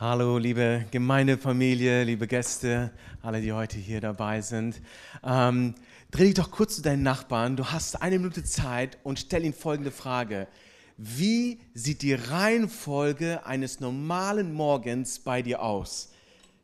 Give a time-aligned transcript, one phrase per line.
[0.00, 2.90] Hallo, liebe Gemeindefamilie, liebe Gäste,
[3.20, 4.80] alle, die heute hier dabei sind.
[5.22, 5.74] Ähm,
[6.10, 7.54] dreh dich doch kurz zu deinen Nachbarn.
[7.54, 10.48] Du hast eine Minute Zeit und stell ihnen folgende Frage.
[10.96, 16.08] Wie sieht die Reihenfolge eines normalen Morgens bei dir aus?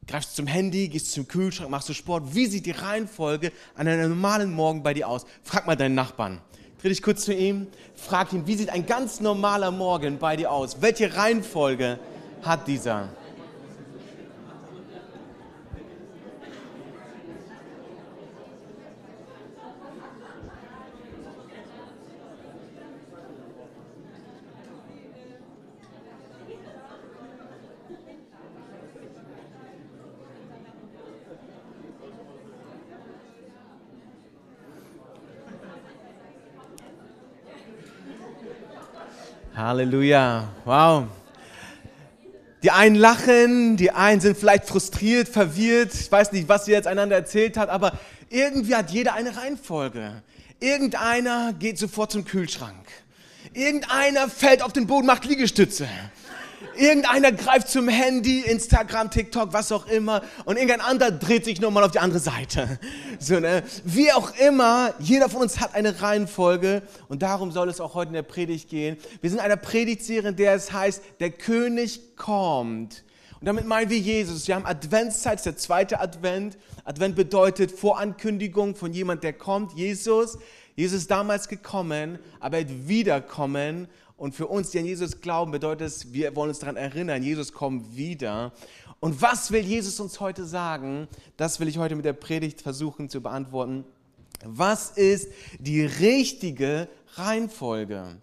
[0.06, 2.34] Greifst du zum Handy, gehst zum Kühlschrank, machst du Sport?
[2.34, 5.26] Wie sieht die Reihenfolge an einem normalen Morgen bei dir aus?
[5.42, 6.40] Frag mal deinen Nachbarn.
[6.80, 10.50] Dreh dich kurz zu ihm, frag ihn, wie sieht ein ganz normaler Morgen bei dir
[10.50, 10.80] aus?
[10.80, 11.98] Welche Reihenfolge
[12.40, 13.10] hat dieser?
[39.56, 40.48] Halleluja.
[40.66, 41.04] Wow.
[42.62, 45.94] Die einen lachen, die einen sind vielleicht frustriert, verwirrt.
[45.94, 47.92] Ich weiß nicht, was sie jetzt einander erzählt hat, aber
[48.28, 50.22] irgendwie hat jeder eine Reihenfolge.
[50.60, 52.86] Irgendeiner geht sofort zum Kühlschrank.
[53.54, 55.88] Irgendeiner fällt auf den Boden, macht Liegestütze.
[56.76, 61.84] Irgendeiner greift zum Handy, Instagram, TikTok, was auch immer, und irgendein anderer dreht sich nochmal
[61.84, 62.78] auf die andere Seite.
[63.18, 63.62] So, ne?
[63.84, 68.08] Wie auch immer, jeder von uns hat eine Reihenfolge und darum soll es auch heute
[68.08, 68.98] in der Predigt gehen.
[69.22, 73.04] Wir sind in einer Predigtserie, in der es heißt, der König kommt.
[73.40, 74.46] Und damit meinen wir Jesus.
[74.48, 76.58] Wir haben Adventszeit, der zweite Advent.
[76.84, 79.72] Advent bedeutet Vorankündigung von jemand, der kommt.
[79.72, 80.38] Jesus.
[80.74, 85.52] Jesus ist damals gekommen, aber er wird wiederkommen und für uns, die an Jesus glauben,
[85.52, 88.52] bedeutet es, wir wollen uns daran erinnern, Jesus kommt wieder.
[88.98, 91.06] Und was will Jesus uns heute sagen?
[91.36, 93.84] Das will ich heute mit der Predigt versuchen zu beantworten.
[94.42, 95.28] Was ist
[95.58, 98.16] die richtige Reihenfolge?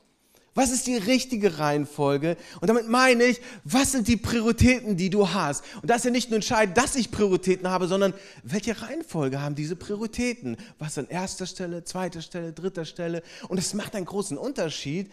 [0.55, 2.37] Was ist die richtige Reihenfolge?
[2.61, 5.63] Und damit meine ich, was sind die Prioritäten, die du hast?
[5.81, 9.55] Und das ist ja nicht nur entscheidend, dass ich Prioritäten habe, sondern welche Reihenfolge haben
[9.55, 10.57] diese Prioritäten?
[10.77, 13.23] Was an erster Stelle, zweiter Stelle, dritter Stelle?
[13.47, 15.11] Und es macht einen großen Unterschied,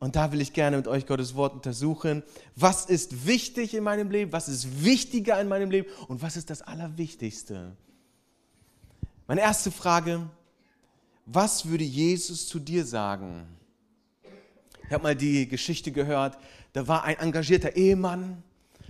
[0.00, 2.22] und da will ich gerne mit euch Gottes Wort untersuchen.
[2.54, 4.32] Was ist wichtig in meinem Leben?
[4.32, 5.88] Was ist wichtiger in meinem Leben?
[6.06, 7.76] Und was ist das Allerwichtigste?
[9.26, 10.28] Meine erste Frage,
[11.26, 13.46] was würde Jesus zu dir sagen?
[14.86, 16.38] Ich habe mal die Geschichte gehört,
[16.72, 18.42] da war ein engagierter Ehemann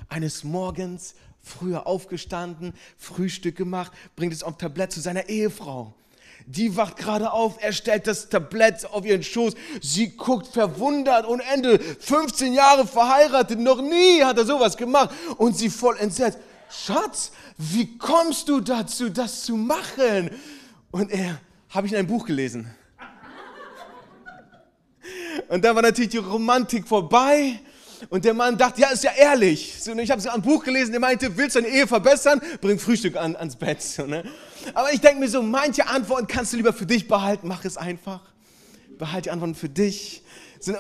[0.09, 5.95] eines Morgens, früher aufgestanden, Frühstück gemacht, bringt es auf Tablett zu seiner Ehefrau.
[6.47, 9.55] Die wacht gerade auf, er stellt das Tablett auf ihren Schoß.
[9.83, 11.79] Sie guckt verwundert und Ende.
[11.79, 15.11] 15 Jahre verheiratet, noch nie hat er sowas gemacht.
[15.37, 16.39] Und sie voll entsetzt.
[16.71, 20.31] Schatz, wie kommst du dazu, das zu machen?
[20.91, 21.41] Und er,
[21.71, 22.71] habe ich in einem Buch gelesen.
[25.49, 27.61] Und da war natürlich die Romantik vorbei.
[28.11, 29.75] Und der Mann dachte, ja, ist ja ehrlich.
[29.81, 32.41] So, ich habe so ein Buch gelesen, der meinte, willst du deine Ehe verbessern?
[32.61, 33.83] Bring Frühstück an, ans Bett.
[33.83, 34.25] So, ne?
[34.75, 37.49] Aber ich denke mir so, manche Antworten kannst du lieber für dich behalten.
[37.49, 38.21] Mach es einfach.
[38.99, 40.23] Behalte die Antworten für dich.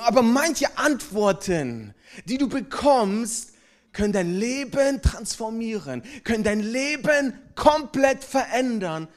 [0.05, 1.95] Aber manche Antworten,
[2.25, 3.55] die du bekommst,
[3.93, 9.09] können dein Leben transformieren, können dein Leben komplett verändern.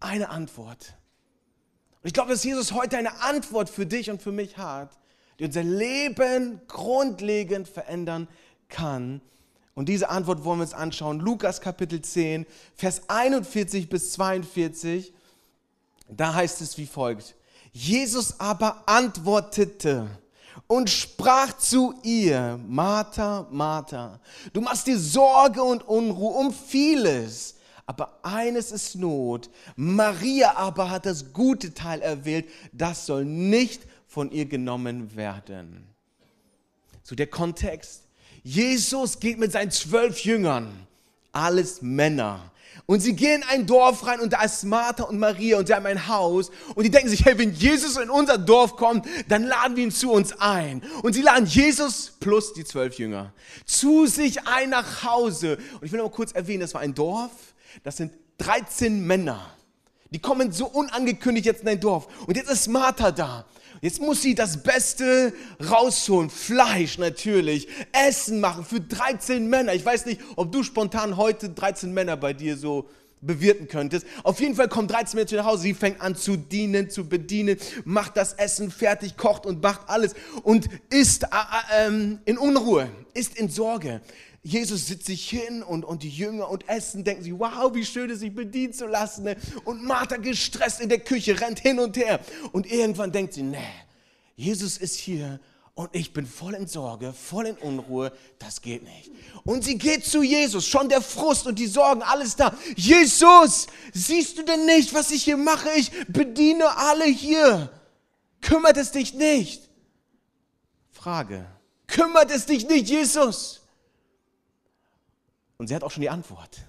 [0.00, 0.94] Eine Antwort.
[2.02, 4.90] Und ich glaube, dass Jesus heute eine Antwort für dich und für mich hat
[5.38, 8.28] die unser Leben grundlegend verändern
[8.68, 9.20] kann.
[9.74, 11.18] Und diese Antwort wollen wir uns anschauen.
[11.18, 12.46] Lukas Kapitel 10,
[12.76, 15.12] Vers 41 bis 42.
[16.08, 17.34] Da heißt es wie folgt.
[17.72, 20.08] Jesus aber antwortete
[20.68, 24.20] und sprach zu ihr, Martha, Martha,
[24.52, 29.50] du machst dir Sorge und Unruhe um vieles, aber eines ist Not.
[29.74, 35.88] Maria aber hat das gute Teil erwählt, das soll nicht von ihr genommen werden.
[37.02, 38.03] So der Kontext.
[38.44, 40.86] Jesus geht mit seinen zwölf Jüngern,
[41.32, 42.52] alles Männer.
[42.86, 45.74] Und sie gehen in ein Dorf rein und da ist Martha und Maria und sie
[45.74, 49.44] haben ein Haus und die denken sich, hey, wenn Jesus in unser Dorf kommt, dann
[49.44, 50.82] laden wir ihn zu uns ein.
[51.02, 53.32] Und sie laden Jesus plus die zwölf Jünger
[53.64, 55.56] zu sich ein nach Hause.
[55.80, 57.30] Und ich will noch mal kurz erwähnen, das war ein Dorf,
[57.82, 59.50] das sind 13 Männer
[60.10, 62.06] Die kommen so unangekündigt jetzt in dein Dorf.
[62.26, 63.46] Und jetzt ist Martha da.
[63.84, 66.30] Jetzt muss sie das Beste rausholen.
[66.30, 67.68] Fleisch natürlich.
[67.92, 69.74] Essen machen für 13 Männer.
[69.74, 72.88] Ich weiß nicht, ob du spontan heute 13 Männer bei dir so
[73.20, 74.06] bewirten könntest.
[74.22, 75.64] Auf jeden Fall kommen 13 Männer nach Hause.
[75.64, 80.14] Sie fängt an zu dienen, zu bedienen, macht das Essen fertig, kocht und macht alles
[80.44, 84.00] und ist äh, äh, in Unruhe, ist in Sorge.
[84.46, 88.10] Jesus sitzt sich hin und, und die Jünger und essen, denken sie, wow, wie schön
[88.10, 89.24] es sich bedienen zu lassen.
[89.24, 89.36] Ne?
[89.64, 92.20] Und Martha gestresst in der Küche, rennt hin und her.
[92.52, 93.58] Und irgendwann denkt sie, nee,
[94.36, 95.40] Jesus ist hier
[95.72, 99.10] und ich bin voll in Sorge, voll in Unruhe, das geht nicht.
[99.44, 102.54] Und sie geht zu Jesus, schon der Frust und die Sorgen, alles da.
[102.76, 105.70] Jesus, siehst du denn nicht, was ich hier mache?
[105.74, 107.70] Ich bediene alle hier.
[108.42, 109.70] Kümmert es dich nicht?
[110.92, 111.46] Frage.
[111.86, 113.63] Kümmert es dich nicht, Jesus?
[115.56, 116.60] Und sie hat auch schon die Antwort.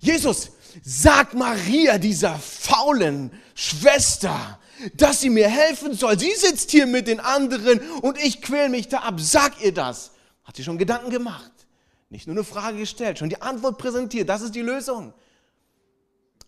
[0.00, 0.50] Jesus,
[0.82, 4.58] sag Maria, dieser faulen Schwester,
[4.94, 6.18] dass sie mir helfen soll.
[6.18, 9.18] Sie sitzt hier mit den anderen und ich quäl mich da ab.
[9.18, 10.12] Sag ihr das.
[10.44, 11.52] Hat sie schon Gedanken gemacht.
[12.10, 14.28] Nicht nur eine Frage gestellt, schon die Antwort präsentiert.
[14.28, 15.12] Das ist die Lösung.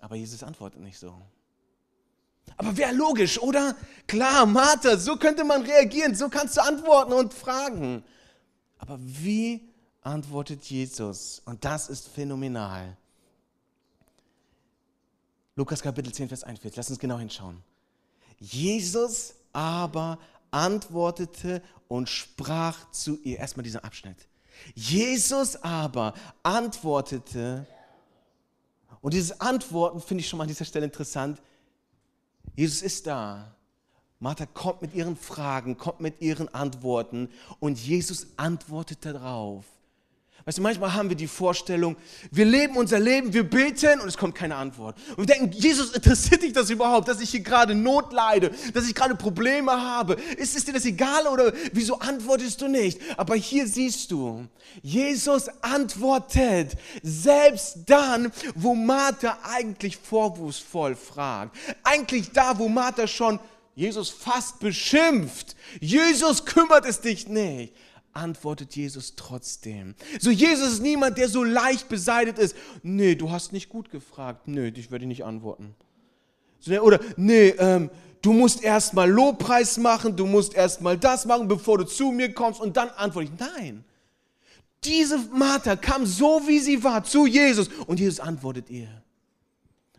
[0.01, 1.21] Aber Jesus antwortet nicht so.
[2.57, 3.77] Aber wäre logisch, oder?
[4.07, 8.05] Klar, Martha, so könnte man reagieren, so kannst du antworten und fragen.
[8.79, 9.70] Aber wie
[10.03, 11.43] antwortet Jesus.
[11.45, 12.97] Und das ist phänomenal.
[15.57, 16.77] Lukas Kapitel 10, Vers 41.
[16.77, 17.63] Lass uns genau hinschauen.
[18.39, 20.19] Jesus aber
[20.51, 23.39] antwortete und sprach zu ihr.
[23.39, 24.29] Erstmal dieser Abschnitt.
[24.75, 27.67] Jesus aber antwortete,
[29.01, 31.41] und dieses Antworten finde ich schon mal an dieser Stelle interessant.
[32.55, 33.55] Jesus ist da.
[34.19, 39.65] Martha kommt mit ihren Fragen, kommt mit ihren Antworten und Jesus antwortet darauf.
[40.45, 41.97] Weißt du, manchmal haben wir die Vorstellung,
[42.31, 44.97] wir leben unser Leben, wir beten und es kommt keine Antwort.
[45.11, 48.89] Und wir denken, Jesus, interessiert dich das überhaupt, dass ich hier gerade Not leide, dass
[48.89, 50.15] ich gerade Probleme habe?
[50.39, 52.99] Ist es dir das egal oder wieso antwortest du nicht?
[53.19, 54.47] Aber hier siehst du,
[54.83, 61.55] Jesus antwortet selbst dann, wo Martha eigentlich vorwurfsvoll fragt.
[61.83, 63.39] Eigentlich da, wo Martha schon
[63.75, 65.55] Jesus fast beschimpft.
[65.81, 67.75] Jesus kümmert es dich nicht
[68.13, 69.95] antwortet Jesus trotzdem.
[70.21, 72.57] So Jesus ist niemand, der so leicht beseitigt ist.
[72.83, 74.49] Nee, du hast nicht gut gefragt.
[74.49, 75.75] Nee, ich werde nicht antworten.
[76.81, 77.91] Oder nee, ähm,
[78.23, 82.61] du musst erstmal Lobpreis machen, du musst erstmal das machen, bevor du zu mir kommst
[82.61, 83.41] und dann antworte ich.
[83.41, 83.85] Nein.
[84.85, 88.89] Diese Martha kam so, wie sie war, zu Jesus und Jesus antwortet ihr.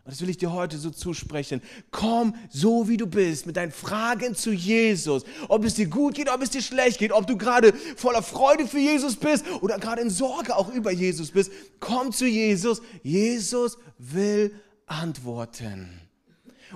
[0.04, 1.62] Und das will ich dir heute so zusprechen.
[1.92, 5.22] Komm so, wie du bist, mit deinen Fragen zu Jesus.
[5.48, 8.66] Ob es dir gut geht, ob es dir schlecht geht, ob du gerade voller Freude
[8.66, 11.52] für Jesus bist oder gerade in Sorge auch über Jesus bist.
[11.78, 12.82] Komm zu Jesus.
[13.04, 14.52] Jesus will
[14.86, 16.00] antworten.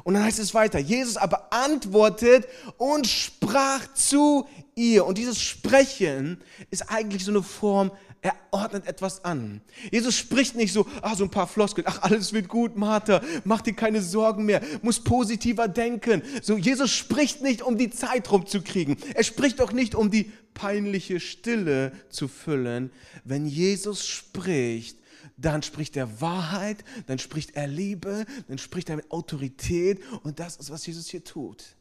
[0.04, 2.46] Und dann heißt es weiter, Jesus aber antwortet
[2.76, 5.06] und sprach zu ihr.
[5.06, 6.38] Und dieses Sprechen
[6.70, 7.90] ist eigentlich so eine Form
[8.26, 9.60] er ordnet etwas an.
[9.92, 13.60] Jesus spricht nicht so, ach, so ein paar Floskeln, ach, alles wird gut, Martha, mach
[13.62, 16.22] dir keine Sorgen mehr, muss positiver denken.
[16.42, 18.96] So, Jesus spricht nicht, um die Zeit rumzukriegen.
[19.14, 22.90] Er spricht auch nicht, um die peinliche Stille zu füllen.
[23.22, 24.98] Wenn Jesus spricht,
[25.36, 30.56] dann spricht er Wahrheit, dann spricht er Liebe, dann spricht er mit Autorität und das
[30.56, 31.76] ist, was Jesus hier tut.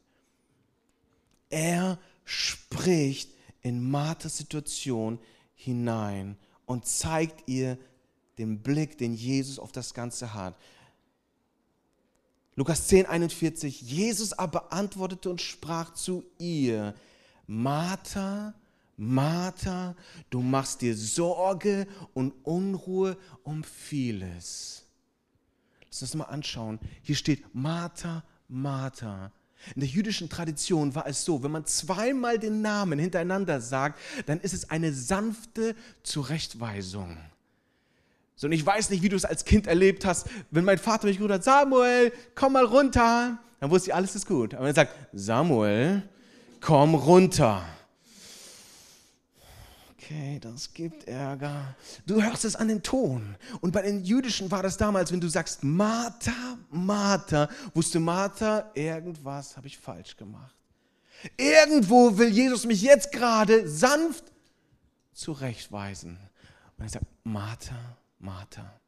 [1.49, 5.17] Er spricht in Marthas Situation
[5.55, 7.77] hinein und zeigt ihr
[8.37, 10.55] den Blick, den Jesus auf das Ganze hat.
[12.55, 13.81] Lukas 10, 41.
[13.81, 16.95] Jesus aber antwortete und sprach zu ihr,
[17.47, 18.53] Martha,
[18.97, 19.95] Martha,
[20.29, 24.85] du machst dir Sorge und Unruhe um vieles.
[25.79, 26.79] Lass uns das mal anschauen.
[27.03, 29.31] Hier steht Martha, Martha.
[29.73, 34.39] In der jüdischen Tradition war es so, wenn man zweimal den Namen hintereinander sagt, dann
[34.39, 37.17] ist es eine sanfte Zurechtweisung.
[38.35, 41.07] So, und ich weiß nicht, wie du es als Kind erlebt hast, wenn mein Vater
[41.07, 44.53] mich gerufen hat, Samuel, komm mal runter, dann wusste ich, alles ist gut.
[44.53, 46.03] Aber er sagt, Samuel,
[46.59, 47.65] komm runter,
[50.05, 51.75] okay, das gibt Ärger.
[52.05, 53.35] Du hörst es an den Ton.
[53.61, 59.57] Und bei den Jüdischen war das damals, wenn du sagst, Martha, Martha, wusste Martha, irgendwas
[59.57, 60.55] habe ich falsch gemacht.
[61.37, 64.25] Irgendwo will Jesus mich jetzt gerade sanft
[65.13, 66.19] zurechtweisen.
[66.77, 68.79] Und er sagt, Martha, Martha,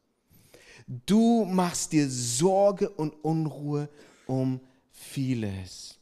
[1.05, 3.89] du machst dir Sorge und Unruhe
[4.27, 4.59] um
[4.91, 5.95] vieles.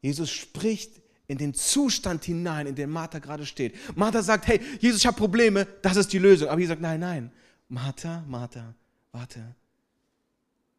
[0.00, 3.74] Jesus spricht in den Zustand hinein, in dem Martha gerade steht.
[3.96, 6.48] Martha sagt, hey, Jesus, ich habe Probleme, das ist die Lösung.
[6.48, 7.30] Aber Jesus sagt, nein, nein,
[7.68, 8.74] Martha, Martha,
[9.12, 9.54] warte.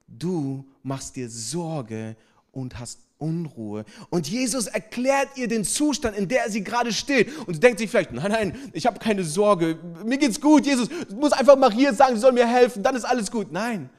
[0.07, 2.15] du machst dir Sorge
[2.51, 3.85] und hast Unruhe.
[4.09, 7.35] Und Jesus erklärt ihr den Zustand, in der sie gerade steht.
[7.47, 10.89] Und sie denkt sich vielleicht, nein, nein, ich habe keine Sorge, mir geht's gut, Jesus,
[10.89, 13.51] du musst einfach Maria sagen, sie soll mir helfen, dann ist alles gut.
[13.51, 13.89] Nein,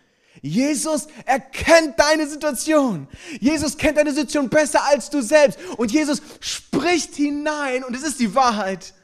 [0.42, 3.08] Jesus erkennt deine Situation.
[3.40, 5.58] Jesus kennt deine Situation besser als du selbst.
[5.76, 8.94] Und Jesus spricht hinein, und es ist die Wahrheit.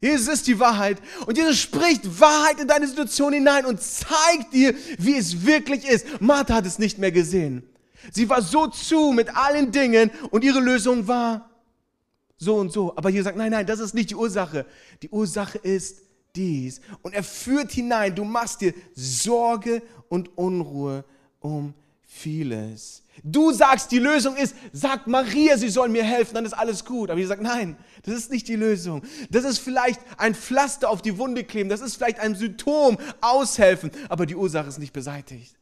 [0.00, 0.98] Jesus ist die Wahrheit.
[1.26, 6.20] Und Jesus spricht Wahrheit in deine Situation hinein und zeigt dir, wie es wirklich ist.
[6.20, 7.62] Martha hat es nicht mehr gesehen.
[8.12, 11.50] Sie war so zu mit allen Dingen und ihre Lösung war
[12.36, 12.94] so und so.
[12.96, 14.66] Aber Jesus sagt, nein, nein, das ist nicht die Ursache.
[15.02, 16.02] Die Ursache ist
[16.36, 16.80] dies.
[17.02, 21.04] Und er führt hinein, du machst dir Sorge und Unruhe
[21.40, 23.02] um vieles.
[23.22, 27.10] Du sagst, die Lösung ist, sag Maria, sie soll mir helfen, dann ist alles gut.
[27.10, 29.02] Aber ihr sagt, nein, das ist nicht die Lösung.
[29.30, 33.90] Das ist vielleicht ein Pflaster auf die Wunde kleben, das ist vielleicht ein Symptom, aushelfen,
[34.08, 35.56] aber die Ursache ist nicht beseitigt.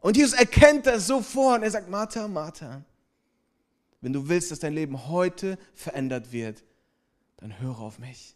[0.00, 2.84] Und Jesus erkennt das sofort und er sagt, Martha, Martha,
[4.00, 6.62] wenn du willst, dass dein Leben heute verändert wird,
[7.38, 8.35] dann höre auf mich.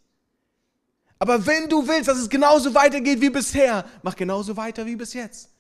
[1.21, 5.13] Aber wenn du willst, dass es genauso weitergeht wie bisher, mach genauso weiter wie bis
[5.13, 5.51] jetzt.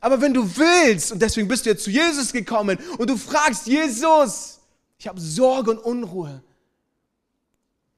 [0.00, 3.68] Aber wenn du willst, und deswegen bist du jetzt zu Jesus gekommen und du fragst,
[3.68, 4.58] Jesus,
[4.98, 6.42] ich habe Sorge und Unruhe,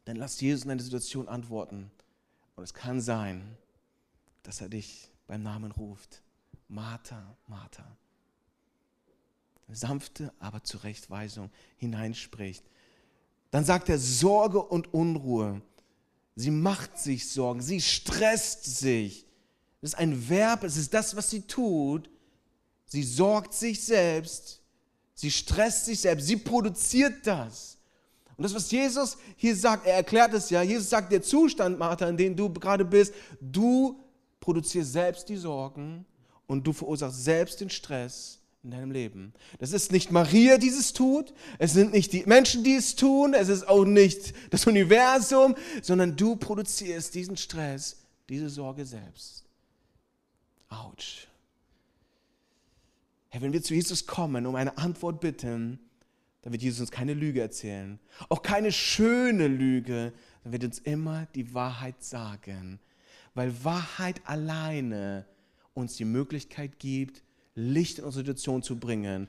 [0.05, 1.91] dann lass Jesus in deine Situation antworten.
[2.55, 3.57] Und es kann sein,
[4.43, 6.23] dass er dich beim Namen ruft.
[6.69, 7.97] Martha, Martha.
[9.67, 12.65] Eine sanfte, aber Zurechtweisung hineinspricht.
[13.51, 15.63] Dann sagt er Sorge und Unruhe.
[16.37, 19.27] Sie macht sich Sorgen, sie stresst sich.
[19.81, 22.11] Das ist ein Verb, es ist das, was sie tut.
[22.85, 24.61] Sie sorgt sich selbst,
[25.15, 27.79] sie stresst sich selbst, sie produziert das.
[28.37, 32.07] Und das, was Jesus hier sagt, er erklärt es ja, Jesus sagt, der Zustand, Martha,
[32.07, 33.99] in dem du gerade bist, du
[34.39, 36.05] produzierst selbst die Sorgen
[36.47, 39.33] und du verursachst selbst den Stress in deinem Leben.
[39.61, 43.33] Das ist nicht Maria, die es tut, es sind nicht die Menschen, die es tun,
[43.33, 49.45] es ist auch nicht das Universum, sondern du produzierst diesen Stress, diese Sorge selbst.
[50.69, 51.29] Autsch.
[53.29, 55.79] Herr, wenn wir zu Jesus kommen, um eine Antwort bitten,
[56.43, 61.27] dann wird Jesus uns keine Lüge erzählen, auch keine schöne Lüge, dann wird uns immer
[61.37, 62.81] die Wahrheit sagen,
[63.35, 65.25] weil Wahrheit alleine
[65.73, 67.23] uns die Möglichkeit gibt,
[67.57, 69.29] Licht in unsere Situation zu bringen,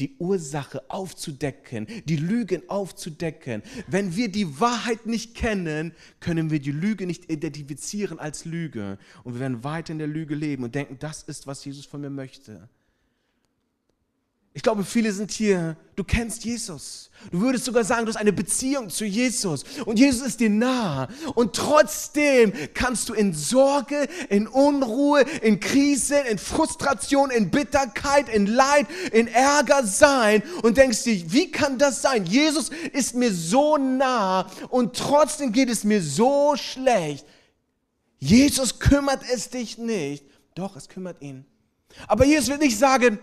[0.00, 3.62] die Ursache aufzudecken, die Lügen aufzudecken.
[3.86, 8.98] Wenn wir die Wahrheit nicht kennen, können wir die Lüge nicht identifizieren als Lüge.
[9.24, 12.00] Und wir werden weiter in der Lüge leben und denken, das ist, was Jesus von
[12.00, 12.68] mir möchte.
[14.58, 17.10] Ich glaube, viele sind hier, du kennst Jesus.
[17.30, 19.62] Du würdest sogar sagen, du hast eine Beziehung zu Jesus.
[19.84, 21.06] Und Jesus ist dir nah.
[21.36, 28.46] Und trotzdem kannst du in Sorge, in Unruhe, in Krisen, in Frustration, in Bitterkeit, in
[28.46, 32.26] Leid, in Ärger sein und denkst dir, wie kann das sein?
[32.26, 37.24] Jesus ist mir so nah und trotzdem geht es mir so schlecht.
[38.18, 40.24] Jesus kümmert es dich nicht.
[40.56, 41.44] Doch, es kümmert ihn.
[42.08, 43.20] Aber Jesus wird nicht sagen,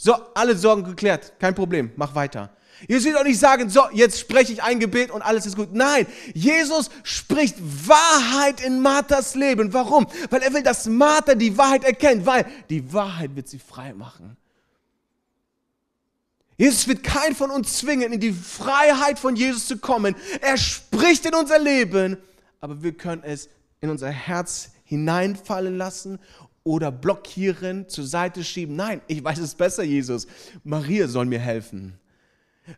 [0.00, 2.50] so, alle Sorgen geklärt, kein Problem, mach weiter.
[2.86, 5.70] Jesus will doch nicht sagen, so, jetzt spreche ich ein Gebet und alles ist gut.
[5.72, 9.72] Nein, Jesus spricht Wahrheit in Marthas Leben.
[9.72, 10.06] Warum?
[10.30, 14.36] Weil er will, dass Martha die Wahrheit erkennt, weil die Wahrheit wird sie frei machen.
[16.56, 20.14] Jesus wird kein von uns zwingen, in die Freiheit von Jesus zu kommen.
[20.40, 22.16] Er spricht in unser Leben,
[22.60, 23.48] aber wir können es
[23.80, 26.20] in unser Herz hineinfallen lassen
[26.68, 28.76] oder blockieren, zur Seite schieben.
[28.76, 30.26] Nein, ich weiß es besser, Jesus.
[30.64, 31.98] Maria soll mir helfen.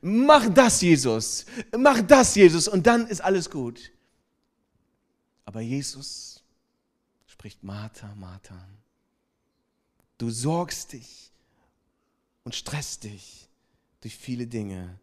[0.01, 1.45] Mach das, Jesus.
[1.77, 2.69] Mach das, Jesus.
[2.69, 3.91] Und dann ist alles gut.
[5.45, 6.45] Aber Jesus
[7.27, 8.69] spricht Martha, Martha.
[10.19, 11.33] Du sorgst dich
[12.45, 13.49] und stresst dich
[14.03, 15.01] durch viele Dinge.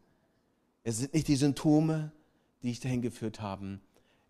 [0.85, 2.13] Es sind nicht die Symptome,
[2.61, 3.81] die dich dahin geführt haben.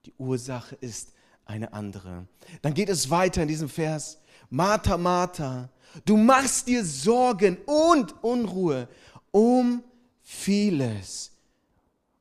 [0.06, 1.14] Die Ursache ist
[1.48, 2.27] eine andere.
[2.62, 4.20] Dann geht es weiter in diesem Vers.
[4.50, 5.70] Martha, Martha,
[6.06, 8.88] du machst dir Sorgen und Unruhe
[9.32, 9.84] um
[10.22, 11.32] vieles.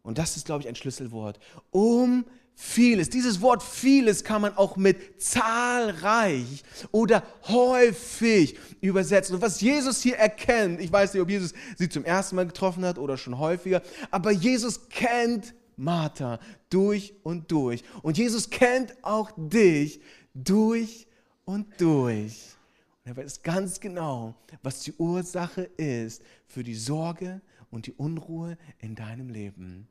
[0.02, 1.38] Und das ist, glaube ich, ein Schlüsselwort.
[1.70, 2.24] Um
[2.56, 3.10] vieles.
[3.10, 9.34] Dieses Wort vieles kann man auch mit zahlreich oder häufig übersetzen.
[9.34, 12.84] Und was Jesus hier erkennt, ich weiß nicht, ob Jesus sie zum ersten Mal getroffen
[12.84, 16.40] hat oder schon häufiger, aber Jesus kennt Martha
[16.70, 17.82] durch und durch.
[18.02, 20.00] Und Jesus kennt auch dich
[20.34, 21.06] durch
[21.44, 22.56] und durch.
[23.04, 27.40] Und er weiß ganz genau, was die Ursache ist für die Sorge
[27.70, 29.88] und die Unruhe in deinem Leben.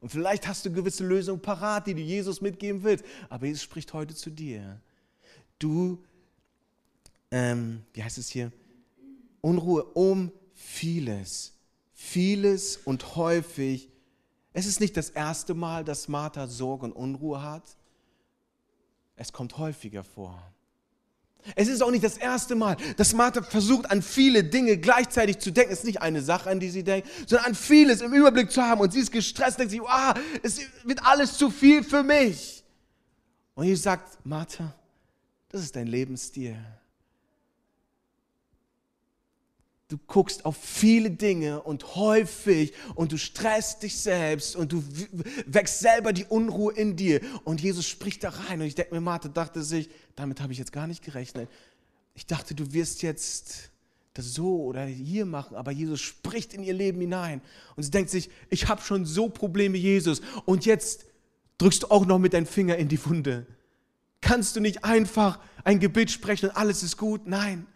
[0.00, 3.04] Und vielleicht hast du gewisse Lösungen parat, die du Jesus mitgeben willst.
[3.28, 4.80] Aber Jesus spricht heute zu dir.
[5.60, 6.02] Du,
[7.30, 8.50] ähm, wie heißt es hier?
[9.40, 11.54] Unruhe um vieles.
[11.92, 13.91] Vieles und häufig.
[14.52, 17.76] Es ist nicht das erste Mal, dass Martha Sorge und Unruhe hat.
[19.16, 20.42] Es kommt häufiger vor.
[21.56, 25.50] Es ist auch nicht das erste Mal, dass Martha versucht, an viele Dinge gleichzeitig zu
[25.50, 25.72] denken.
[25.72, 28.62] Es ist nicht eine Sache, an die sie denkt, sondern an vieles im Überblick zu
[28.62, 28.80] haben.
[28.80, 32.64] Und sie ist gestresst, denkt sich, ah, es wird alles zu viel für mich.
[33.54, 34.72] Und Jesus sagt, Martha,
[35.48, 36.56] das ist dein Lebensstil.
[39.92, 44.82] Du guckst auf viele Dinge und häufig und du stresst dich selbst und du
[45.44, 47.20] wächst selber die Unruhe in dir.
[47.44, 48.62] Und Jesus spricht da rein.
[48.62, 51.50] Und ich denke mir, Martha dachte sich, damit habe ich jetzt gar nicht gerechnet.
[52.14, 53.70] Ich dachte, du wirst jetzt
[54.14, 57.42] das so oder hier machen, aber Jesus spricht in ihr Leben hinein.
[57.76, 60.22] Und sie denkt sich, ich habe schon so Probleme, Jesus.
[60.46, 61.04] Und jetzt
[61.58, 63.46] drückst du auch noch mit deinem Finger in die Wunde.
[64.22, 67.26] Kannst du nicht einfach ein Gebet sprechen und alles ist gut?
[67.26, 67.66] Nein.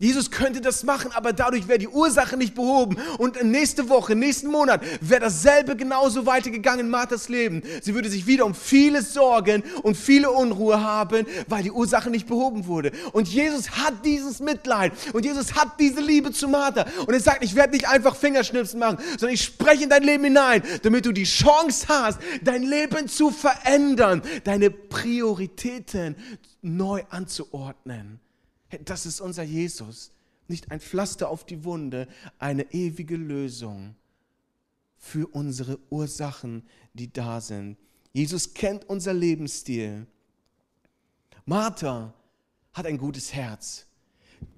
[0.00, 2.96] Jesus könnte das machen, aber dadurch wäre die Ursache nicht behoben.
[3.18, 7.62] Und nächste Woche, nächsten Monat wäre dasselbe genauso weitergegangen in Marthas Leben.
[7.82, 12.26] Sie würde sich wieder um vieles sorgen und viele Unruhe haben, weil die Ursache nicht
[12.26, 12.92] behoben wurde.
[13.12, 16.86] Und Jesus hat dieses Mitleid und Jesus hat diese Liebe zu Martha.
[17.06, 20.24] Und er sagt, ich werde nicht einfach Fingerschnipsen machen, sondern ich spreche in dein Leben
[20.24, 26.16] hinein, damit du die Chance hast, dein Leben zu verändern, deine Prioritäten
[26.62, 28.18] neu anzuordnen.
[28.84, 30.12] Das ist unser Jesus.
[30.48, 32.08] Nicht ein Pflaster auf die Wunde,
[32.38, 33.94] eine ewige Lösung
[34.96, 37.76] für unsere Ursachen, die da sind.
[38.12, 40.06] Jesus kennt unser Lebensstil.
[41.44, 42.12] Martha
[42.72, 43.86] hat ein gutes Herz.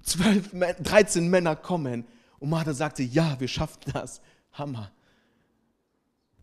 [0.03, 0.51] 12,
[0.81, 2.05] 13 Männer kommen
[2.39, 4.21] und Martha sagte, ja, wir schaffen das.
[4.53, 4.91] Hammer.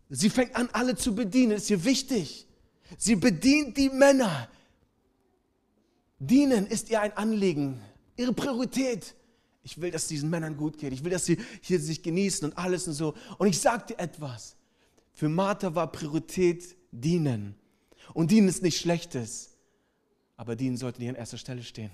[0.09, 2.47] Sie fängt an, alle zu bedienen, ist ihr wichtig.
[2.97, 4.49] Sie bedient die Männer,
[6.23, 7.81] Dienen ist ihr ein Anliegen,
[8.15, 9.15] ihre Priorität.
[9.63, 10.93] Ich will, dass diesen Männern gut geht.
[10.93, 13.15] Ich will, dass sie hier sich genießen und alles und so.
[13.39, 14.55] Und ich sage dir etwas.
[15.13, 17.55] Für Martha war Priorität dienen.
[18.13, 19.57] Und dienen ist nichts Schlechtes.
[20.37, 21.91] Aber dienen sollte nicht an erster Stelle stehen.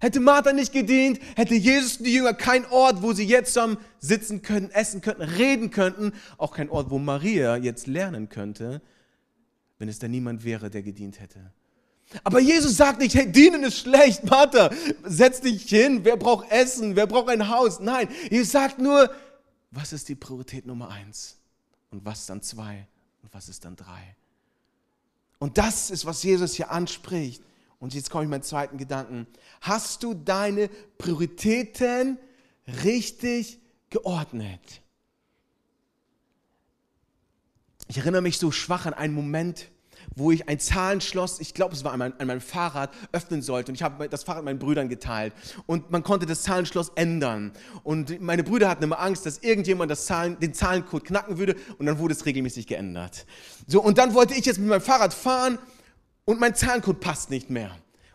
[0.00, 3.78] Hätte Martha nicht gedient, hätte Jesus und die Jünger keinen Ort, wo sie jetzt zusammen
[4.00, 6.12] sitzen könnten, essen könnten, reden könnten.
[6.38, 8.82] Auch kein Ort, wo Maria jetzt lernen könnte,
[9.78, 11.52] wenn es da niemand wäre, der gedient hätte.
[12.24, 14.70] Aber Jesus sagt nicht, hey, dienen ist schlecht, Martha,
[15.04, 17.78] setz dich hin, wer braucht Essen, wer braucht ein Haus?
[17.80, 19.14] Nein, Jesus sagt nur,
[19.70, 21.36] was ist die Priorität Nummer eins?
[21.90, 22.86] Und was dann zwei?
[23.22, 24.16] Und was ist dann drei?
[25.38, 27.42] Und das ist, was Jesus hier anspricht.
[27.78, 29.26] Und jetzt komme ich meinen zweiten Gedanken.
[29.60, 30.68] Hast du deine
[30.98, 32.18] Prioritäten
[32.84, 34.82] richtig geordnet?
[37.88, 39.70] Ich erinnere mich so schwach an einen Moment,
[40.16, 43.70] wo ich ein Zahlenschloss, ich glaube, es war an, mein, an meinem Fahrrad, öffnen sollte.
[43.70, 45.32] Und ich habe das Fahrrad meinen Brüdern geteilt.
[45.66, 47.52] Und man konnte das Zahlenschloss ändern.
[47.82, 51.56] Und meine Brüder hatten immer Angst, dass irgendjemand das Zahlen, den Zahlencode knacken würde.
[51.78, 53.26] Und dann wurde es regelmäßig geändert.
[53.66, 55.58] So, und dann wollte ich jetzt mit meinem Fahrrad fahren
[56.24, 57.70] und mein Zahlencode passt nicht mehr.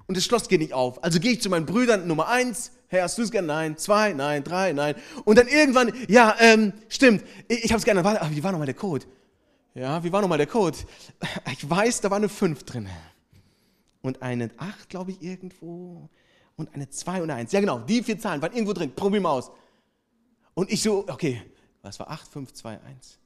[0.07, 1.03] Und das Schloss geht nicht auf.
[1.03, 3.55] Also gehe ich zu meinen Brüdern, Nummer eins, hey, hast du es geändert?
[3.55, 3.77] Nein.
[3.77, 4.43] Zwei, nein.
[4.43, 4.95] Drei, nein.
[5.23, 8.05] Und dann irgendwann, ja, ähm, stimmt, ich, ich habe es geändert.
[8.05, 9.05] Warte, wie war nochmal der Code?
[9.75, 10.77] Ja, wie war nochmal der Code?
[11.51, 12.87] Ich weiß, da war eine 5 drin.
[14.01, 16.09] Und eine 8, glaube ich, irgendwo.
[16.55, 17.51] Und eine 2 und eine 1.
[17.51, 18.95] Ja, genau, die vier Zahlen waren irgendwo drin.
[18.95, 19.51] Probier mal aus.
[20.53, 21.41] Und ich so, okay,
[21.81, 23.19] was war 8, 5, 2, 1?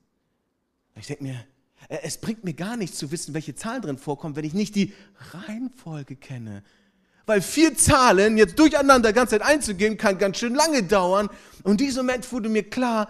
[0.96, 1.46] Ich denke mir,
[1.88, 4.76] äh, es bringt mir gar nichts zu wissen, welche Zahlen drin vorkommen, wenn ich nicht
[4.76, 4.94] die
[5.32, 6.64] Reihenfolge kenne.
[7.28, 11.30] Weil vier Zahlen jetzt durcheinander die ganze Zeit einzugeben, kann ganz schön lange dauern.
[11.62, 13.08] Und in diesem Moment wurde mir klar,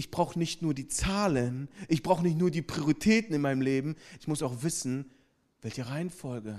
[0.00, 3.96] ich brauche nicht nur die Zahlen, ich brauche nicht nur die Prioritäten in meinem Leben,
[4.18, 5.10] ich muss auch wissen,
[5.60, 6.58] welche Reihenfolge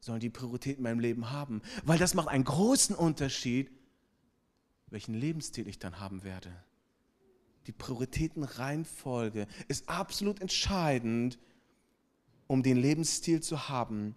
[0.00, 1.60] sollen die Prioritäten in meinem Leben haben.
[1.84, 3.70] Weil das macht einen großen Unterschied,
[4.88, 6.50] welchen Lebensstil ich dann haben werde.
[7.66, 11.38] Die Prioritätenreihenfolge ist absolut entscheidend,
[12.46, 14.14] um den Lebensstil zu haben,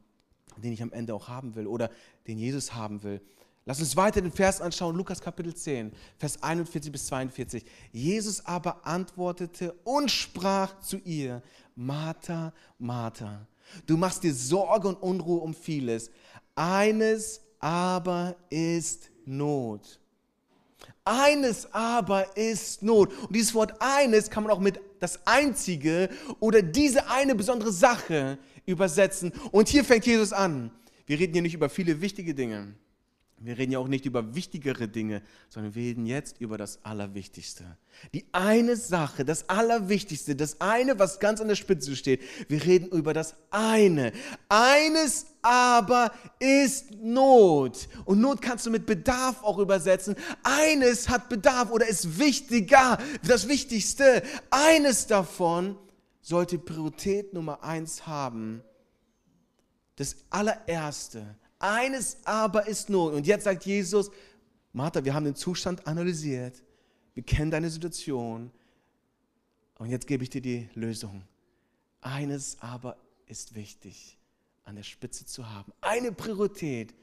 [0.56, 1.92] den ich am Ende auch haben will oder
[2.28, 3.20] den Jesus haben will.
[3.68, 7.66] Lass uns weiter den Vers anschauen, Lukas Kapitel 10, Vers 41 bis 42.
[7.92, 11.44] Jesus aber antwortete und sprach zu ihr,
[11.76, 13.46] Martha, Martha,
[13.86, 16.10] du machst dir Sorge und Unruhe um vieles.
[16.56, 20.00] Eines aber ist Not.
[21.04, 23.12] Eines aber ist Not.
[23.24, 28.38] Und dieses Wort eines kann man auch mit das einzige oder diese eine besondere Sache
[28.66, 29.34] übersetzen.
[29.52, 30.72] Und hier fängt Jesus an.
[31.06, 32.74] Wir reden hier nicht über viele wichtige Dinge
[33.40, 37.78] Wir reden ja auch nicht über wichtigere Dinge, sondern wir reden jetzt über das Allerwichtigste.
[38.12, 42.24] Die eine Sache, das Allerwichtigste, das eine, was ganz an der Spitze steht.
[42.48, 44.12] Wir reden über das eine.
[44.50, 47.88] Eines aber ist Not.
[48.06, 50.16] Und Not kannst du mit Bedarf auch übersetzen.
[50.42, 52.98] Eines hat Bedarf oder ist wichtiger,
[53.28, 54.24] das Wichtigste.
[54.50, 55.78] Eines davon
[56.22, 58.64] sollte Priorität Nummer eins haben.
[59.96, 63.14] Das allererste eines aber ist Not.
[63.14, 64.12] Und jetzt sagt Jesus,
[64.74, 66.62] Martha, wir haben den Zustand analysiert.
[67.14, 68.52] Wir kennen deine Situation.
[69.80, 71.24] Und jetzt gebe ich dir die Lösung.
[72.02, 74.18] Eines aber ist wichtig,
[74.64, 75.72] an der Spitze zu haben.
[75.82, 76.94] Eine Priorität.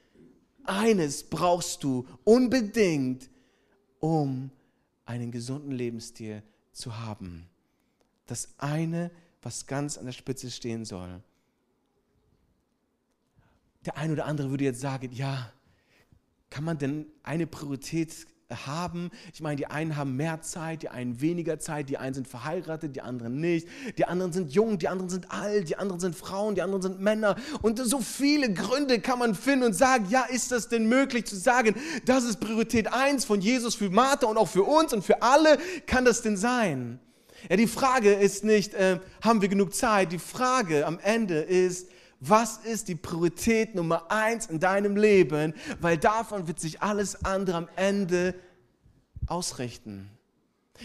[0.64, 3.28] Eines brauchst du unbedingt,
[4.00, 4.50] um
[5.04, 7.46] einen gesunden Lebensstil zu haben.
[8.26, 9.10] Das eine,
[9.42, 11.22] was ganz an der Spitze stehen soll.
[13.86, 15.52] Der eine oder andere würde jetzt sagen, ja,
[16.50, 18.26] kann man denn eine Priorität
[18.66, 19.10] haben.
[19.32, 22.94] Ich meine, die einen haben mehr Zeit, die einen weniger Zeit, die einen sind verheiratet,
[22.94, 23.68] die anderen nicht,
[23.98, 27.00] die anderen sind jung, die anderen sind alt, die anderen sind Frauen, die anderen sind
[27.00, 27.36] Männer.
[27.62, 31.36] Und so viele Gründe kann man finden und sagen, ja, ist das denn möglich zu
[31.36, 35.22] sagen, das ist Priorität 1 von Jesus für Martha und auch für uns und für
[35.22, 37.00] alle, kann das denn sein?
[37.48, 40.12] Ja, die Frage ist nicht, äh, haben wir genug Zeit?
[40.12, 41.88] Die Frage am Ende ist,
[42.28, 45.54] was ist die Priorität Nummer eins in deinem Leben?
[45.80, 48.34] Weil davon wird sich alles andere am Ende
[49.26, 50.10] ausrichten.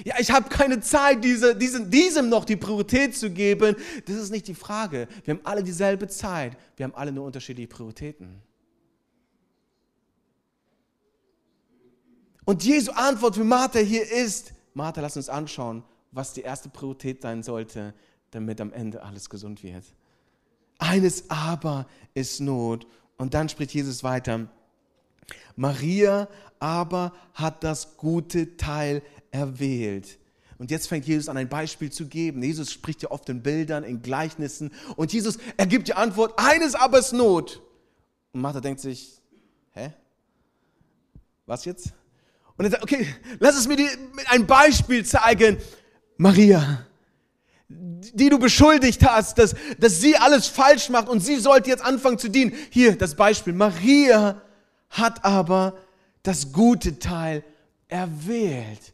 [0.04, 3.75] Ja, ich habe keine Zeit, diese, diesem, diesem noch die Priorität zu geben.
[4.06, 5.08] Das ist nicht die Frage.
[5.23, 6.58] Wir haben alle dieselbe Zeit.
[6.75, 8.41] Wir haben alle nur unterschiedliche Prioritäten.
[12.45, 17.21] Und Jesu Antwort für Martha hier ist, Martha, lass uns anschauen, was die erste Priorität
[17.21, 17.93] sein sollte,
[18.32, 19.84] damit am Ende alles gesund wird.
[20.79, 22.87] Eines aber ist Not.
[23.17, 24.47] Und dann spricht Jesus weiter.
[25.55, 26.27] Maria
[26.59, 30.17] aber hat das gute Teil erwählt.
[30.57, 32.43] Und jetzt fängt Jesus an, ein Beispiel zu geben.
[32.43, 34.71] Jesus spricht ja oft in Bildern, in Gleichnissen.
[34.97, 37.61] Und Jesus, er gibt die Antwort, eines aber ist Not.
[38.33, 39.21] Und Martha denkt sich,
[39.71, 39.93] hä?
[41.45, 41.93] Was jetzt?
[42.57, 43.07] Und er sagt, okay,
[43.39, 43.87] lass es mir die,
[44.27, 45.57] ein Beispiel zeigen.
[46.17, 46.85] Maria,
[47.69, 52.17] die du beschuldigt hast, dass, dass sie alles falsch macht und sie sollte jetzt anfangen
[52.17, 52.53] zu dienen.
[52.71, 53.53] Hier das Beispiel.
[53.53, 54.41] Maria
[54.89, 55.77] hat aber
[56.23, 57.43] das gute Teil
[57.88, 58.93] erwählt.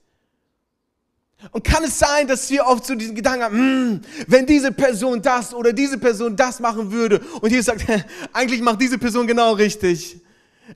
[1.51, 5.21] Und kann es sein, dass wir oft so diesen Gedanken haben, hm, wenn diese Person
[5.21, 7.85] das oder diese Person das machen würde und Jesus sagt,
[8.33, 10.19] eigentlich macht diese Person genau richtig.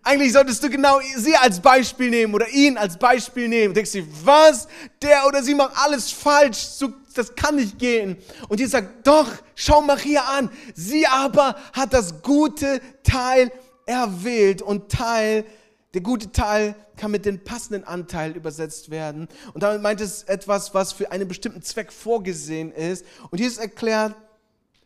[0.03, 3.73] Eigentlich solltest du genau sie als Beispiel nehmen oder ihn als Beispiel nehmen.
[3.73, 4.67] denkst du, was?
[5.01, 6.59] Der oder sie macht alles falsch.
[6.59, 8.17] So, das kann nicht gehen.
[8.47, 10.49] Und Jesus sagt, doch, schau Maria an.
[10.75, 13.51] Sie aber hat das gute Teil
[13.85, 14.61] erwählt.
[14.61, 15.45] Und Teil,
[15.93, 19.27] der gute Teil kann mit dem passenden Anteil übersetzt werden.
[19.53, 23.05] Und damit meint es etwas, was für einen bestimmten Zweck vorgesehen ist.
[23.31, 24.15] Und Jesus erklärt,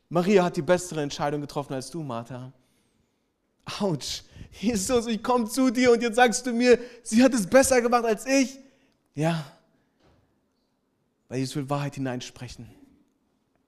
[0.10, 2.54] Maria hat die bessere Entscheidung getroffen als du, Martha.
[3.80, 4.24] Autsch.
[4.52, 8.06] Jesus, ich komme zu dir und jetzt sagst du mir, sie hat es besser gemacht
[8.06, 8.60] als ich.
[9.16, 9.44] Ja,
[11.34, 12.70] weil Jesus will Wahrheit hineinsprechen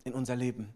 [0.03, 0.75] in unser Leben.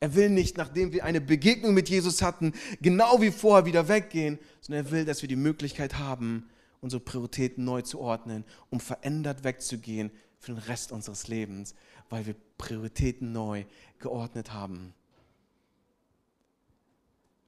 [0.00, 4.40] Er will nicht, nachdem wir eine Begegnung mit Jesus hatten, genau wie vorher wieder weggehen,
[4.60, 9.44] sondern er will, dass wir die Möglichkeit haben, unsere Prioritäten neu zu ordnen, um verändert
[9.44, 11.76] wegzugehen für den Rest unseres Lebens,
[12.10, 13.64] weil wir Prioritäten neu
[14.00, 14.92] geordnet haben.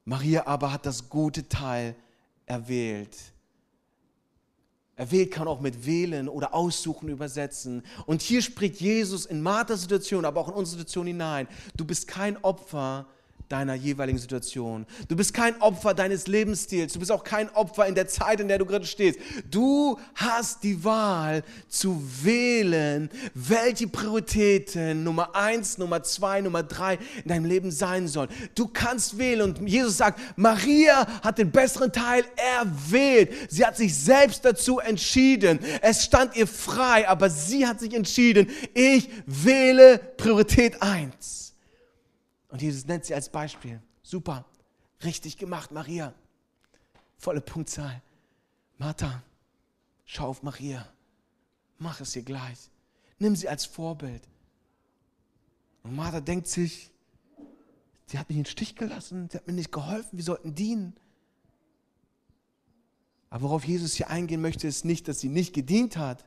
[0.04, 1.96] Maria aber hat das gute Teil
[2.46, 3.16] erwählt.
[4.96, 7.84] Erwählt kann auch mit wählen oder aussuchen übersetzen.
[8.06, 11.48] Und hier spricht Jesus in Marthas Situation, aber auch in unsere Situation hinein.
[11.76, 13.06] Du bist kein Opfer,
[13.48, 14.86] deiner jeweiligen Situation.
[15.08, 16.92] Du bist kein Opfer deines Lebensstils.
[16.92, 19.20] Du bist auch kein Opfer in der Zeit, in der du gerade stehst.
[19.50, 27.28] Du hast die Wahl zu wählen, welche Prioritäten Nummer eins, Nummer zwei, Nummer drei in
[27.28, 28.30] deinem Leben sein sollen.
[28.54, 32.24] Du kannst wählen und Jesus sagt, Maria hat den besseren Teil
[32.58, 33.32] erwählt.
[33.48, 35.60] Sie hat sich selbst dazu entschieden.
[35.82, 41.45] Es stand ihr frei, aber sie hat sich entschieden, ich wähle Priorität eins.
[42.48, 43.82] Und Jesus nennt sie als Beispiel.
[44.02, 44.44] Super,
[45.02, 46.14] richtig gemacht, Maria.
[47.18, 48.02] Volle Punktzahl.
[48.78, 49.22] Martha,
[50.04, 50.86] schau auf Maria.
[51.78, 52.70] Mach es ihr gleich.
[53.18, 54.22] Nimm sie als Vorbild.
[55.82, 56.90] Und Martha denkt sich,
[58.06, 60.94] sie hat mich in den Stich gelassen, sie hat mir nicht geholfen, wir sollten dienen.
[63.30, 66.24] Aber worauf Jesus hier eingehen möchte, ist nicht, dass sie nicht gedient hat,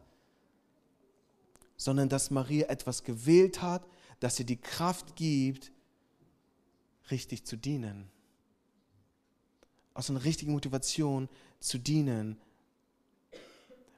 [1.78, 3.88] sondern dass Maria etwas gewählt hat,
[4.20, 5.72] dass sie die Kraft gibt,
[7.12, 8.10] richtig zu dienen.
[9.94, 11.28] aus einer richtigen Motivation
[11.60, 12.38] zu dienen.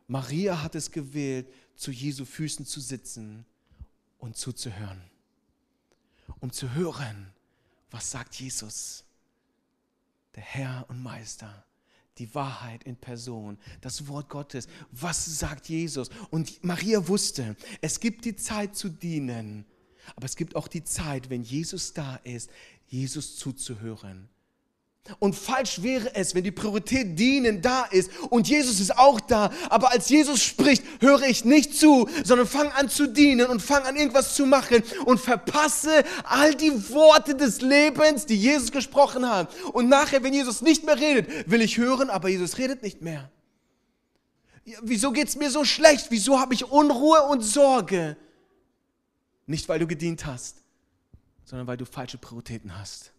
[0.08, 3.46] Maria hat es gewählt, zu Jesu Füßen zu sitzen
[4.18, 5.02] und zuzuhören,
[6.40, 7.32] um zu hören,
[7.92, 9.04] was sagt Jesus,
[10.34, 11.66] der Herr und Meister
[12.18, 14.68] die Wahrheit in Person, das Wort Gottes.
[14.92, 16.10] Was sagt Jesus?
[16.30, 19.66] Und Maria wusste, es gibt die Zeit zu dienen,
[20.16, 22.50] aber es gibt auch die Zeit, wenn Jesus da ist,
[22.92, 24.28] Jesus zuzuhören.
[25.18, 29.52] Und falsch wäre es, wenn die Priorität dienen da ist und Jesus ist auch da,
[29.70, 33.86] aber als Jesus spricht, höre ich nicht zu, sondern fange an zu dienen und fange
[33.86, 39.50] an irgendwas zu machen und verpasse all die Worte des Lebens, die Jesus gesprochen hat.
[39.74, 43.32] Und nachher, wenn Jesus nicht mehr redet, will ich hören, aber Jesus redet nicht mehr.
[44.84, 46.08] Wieso geht es mir so schlecht?
[46.10, 48.18] Wieso habe ich Unruhe und Sorge?
[49.48, 50.61] Nicht, weil du gedient hast,
[51.52, 53.14] sondern weil du falsche Prioritäten hast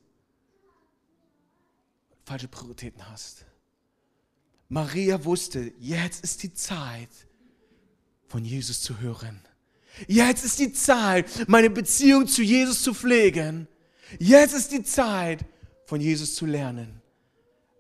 [2.25, 3.45] falsche Prioritäten hast.
[4.69, 7.11] Maria wusste, jetzt ist die Zeit,
[8.27, 9.43] von Jesus zu hören.
[10.07, 13.69] Jetzt ist die Zeit, meine Beziehung zu Jesus zu pflegen.
[14.19, 15.45] Jetzt ist die Zeit,
[15.85, 17.03] von Jesus zu lernen.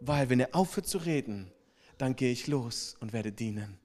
[0.00, 1.50] Weil wenn er aufhört zu reden,
[1.96, 3.78] dann gehe ich los und werde dienen.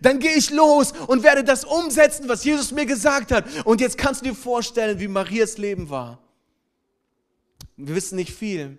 [0.00, 3.44] Dann gehe ich los und werde das umsetzen, was Jesus mir gesagt hat.
[3.64, 6.22] Und jetzt kannst du dir vorstellen, wie Marias Leben war.
[7.76, 8.78] Wir wissen nicht viel,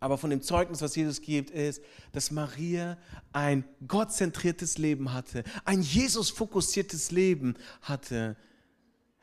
[0.00, 2.98] aber von dem Zeugnis, was Jesus gibt, ist, dass Maria
[3.32, 8.36] ein gottzentriertes Leben hatte, ein Jesus-fokussiertes Leben hatte.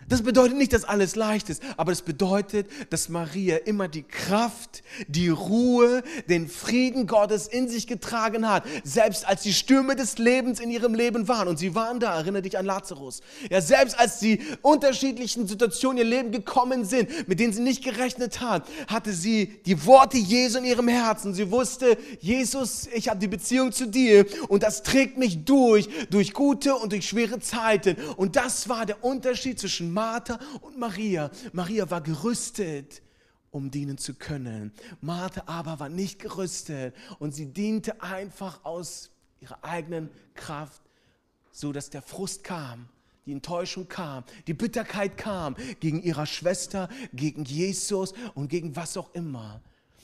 [0.09, 4.83] Das bedeutet nicht, dass alles leicht ist, aber es bedeutet, dass Maria immer die Kraft,
[5.07, 10.59] die Ruhe, den Frieden Gottes in sich getragen hat, selbst als die Stürme des Lebens
[10.59, 11.47] in ihrem Leben waren.
[11.47, 13.21] Und sie waren da, erinnere dich an Lazarus.
[13.49, 17.83] Ja, selbst als die unterschiedlichen Situationen in ihr Leben gekommen sind, mit denen sie nicht
[17.83, 21.33] gerechnet hat, hatte sie die Worte Jesu in ihrem Herzen.
[21.33, 26.33] Sie wusste, Jesus, ich habe die Beziehung zu dir und das trägt mich durch, durch
[26.33, 27.95] gute und durch schwere Zeiten.
[28.17, 31.29] Und das war der Unterschied zwischen Martha und Maria.
[31.53, 33.01] Maria war gerüstet,
[33.51, 34.73] um dienen zu können.
[35.01, 40.81] Martha aber war nicht gerüstet und sie diente einfach aus ihrer eigenen Kraft,
[41.51, 42.89] so dass der Frust kam,
[43.25, 49.13] die Enttäuschung kam, die Bitterkeit kam gegen ihre Schwester, gegen Jesus und gegen was auch
[49.13, 49.61] immer.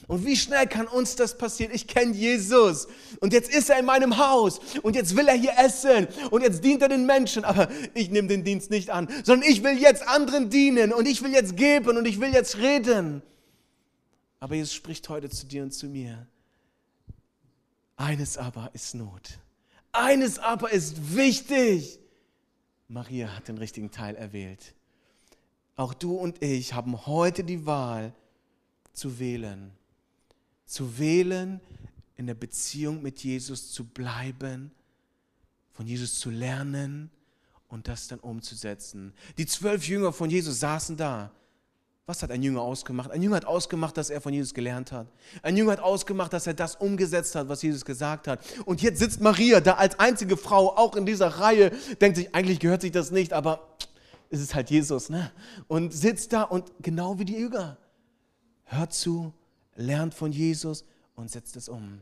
[0.10, 1.72] Und wie schnell kann uns das passieren?
[1.72, 2.88] Ich kenne Jesus
[3.20, 6.64] und jetzt ist er in meinem Haus und jetzt will er hier essen und jetzt
[6.64, 10.08] dient er den Menschen, aber ich nehme den Dienst nicht an, sondern ich will jetzt
[10.08, 13.22] anderen dienen und ich will jetzt geben und ich will jetzt reden.
[14.40, 16.26] Aber Jesus spricht heute zu dir und zu mir.
[17.96, 19.38] Eines aber ist Not.
[19.92, 22.00] Eines aber ist wichtig.
[22.88, 24.74] Maria hat den richtigen Teil erwählt.
[25.76, 28.12] Auch du und ich haben heute die Wahl
[28.92, 29.72] zu wählen
[30.70, 31.60] zu wählen,
[32.16, 34.72] in der Beziehung mit Jesus zu bleiben,
[35.72, 37.10] von Jesus zu lernen
[37.70, 39.14] und das dann umzusetzen.
[39.38, 41.32] Die zwölf Jünger von Jesus saßen da.
[42.06, 43.10] Was hat ein Jünger ausgemacht?
[43.12, 45.08] Ein Jünger hat ausgemacht, dass er von Jesus gelernt hat.
[45.42, 48.40] Ein Jünger hat ausgemacht, dass er das umgesetzt hat, was Jesus gesagt hat.
[48.66, 52.60] Und jetzt sitzt Maria da als einzige Frau, auch in dieser Reihe, denkt sich, eigentlich
[52.60, 53.76] gehört sich das nicht, aber
[54.30, 55.32] es ist halt Jesus, ne?
[55.68, 57.78] Und sitzt da und genau wie die Jünger,
[58.66, 59.34] hört zu,
[59.80, 60.84] lernt von Jesus
[61.16, 62.02] und setzt es um.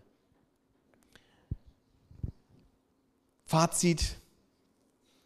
[3.46, 4.18] Fazit,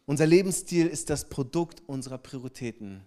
[0.06, 3.04] unser Lebensstil ist das Produkt unserer Prioritäten.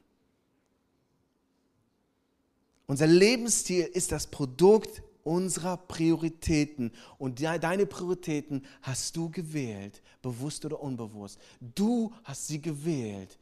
[2.88, 6.92] Unser Lebensstil ist das Produkt unserer Prioritäten.
[7.18, 11.40] Und deine Prioritäten hast du gewählt, bewusst oder unbewusst.
[11.62, 13.40] Du hast sie gewählt.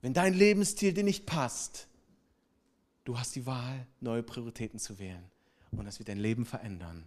[0.00, 1.88] Wenn dein Lebensstil dir nicht passt,
[3.04, 5.24] Du hast die Wahl, neue Prioritäten zu wählen.
[5.72, 7.04] Und das wird dein Leben verändern.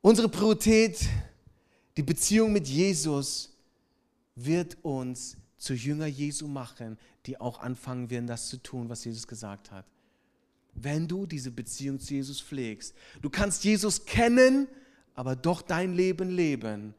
[0.00, 1.08] Unsere Priorität,
[1.96, 3.52] die Beziehung mit Jesus,
[4.36, 9.26] wird uns zu Jünger Jesu machen, die auch anfangen werden, das zu tun, was Jesus
[9.26, 9.84] gesagt hat.
[10.74, 12.94] Wenn du diese Beziehung zu Jesus pflegst.
[13.22, 14.68] Du kannst Jesus kennen,
[15.14, 16.94] aber doch dein Leben leben.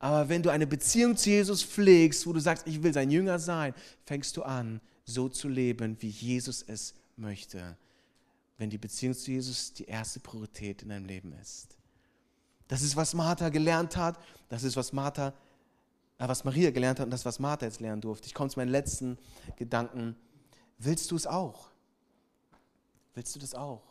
[0.00, 3.38] Aber wenn du eine Beziehung zu Jesus pflegst, wo du sagst, ich will sein Jünger
[3.38, 3.72] sein,
[4.04, 7.76] fängst du an, so zu leben, wie Jesus es möchte,
[8.58, 11.76] wenn die Beziehung zu Jesus die erste Priorität in deinem Leben ist.
[12.68, 15.34] Das ist, was Martha gelernt hat, das ist, was Martha,
[16.18, 18.26] äh, was Maria gelernt hat und das, was Martha jetzt lernen durfte.
[18.26, 19.18] Ich komme zu meinen letzten
[19.56, 20.14] Gedanken.
[20.78, 21.70] Willst du es auch?
[23.14, 23.82] Willst du das auch?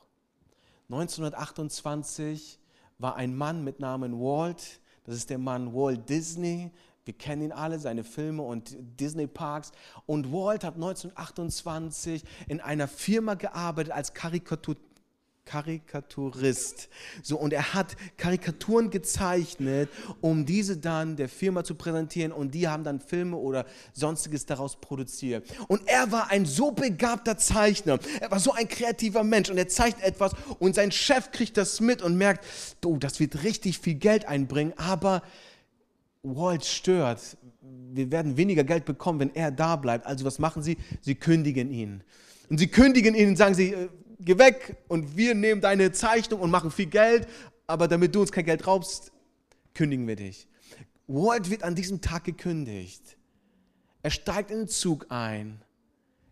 [0.89, 2.57] 1928
[2.99, 6.71] war ein Mann mit Namen Walt, das ist der Mann Walt Disney,
[7.09, 9.71] Wir kennen ihn alle, seine Filme und Disney-Parks.
[10.05, 14.75] Und Walt hat 1928 in einer Firma gearbeitet als Karikatur
[15.43, 16.89] Karikaturist.
[17.23, 19.89] So, und er hat Karikaturen gezeichnet,
[20.21, 24.79] um diese dann der Firma zu präsentieren und die haben dann Filme oder sonstiges daraus
[24.79, 25.47] produziert.
[25.67, 29.67] Und er war ein so begabter Zeichner, er war so ein kreativer Mensch und er
[29.67, 32.45] zeichnet etwas und sein Chef kriegt das mit und merkt,
[32.85, 35.23] oh, das wird richtig viel Geld einbringen, aber
[36.23, 37.37] Walt stört.
[37.61, 40.05] Wir werden weniger Geld bekommen, wenn er da bleibt.
[40.05, 40.77] Also was machen sie?
[41.01, 42.03] Sie kündigen ihn.
[42.49, 46.41] Und sie kündigen ihn und sagen sie, äh, geh weg und wir nehmen deine Zeichnung
[46.41, 47.27] und machen viel Geld,
[47.67, 49.11] aber damit du uns kein Geld raubst,
[49.73, 50.47] kündigen wir dich.
[51.07, 53.17] Walt wird an diesem Tag gekündigt.
[54.01, 55.61] Er steigt in den Zug ein,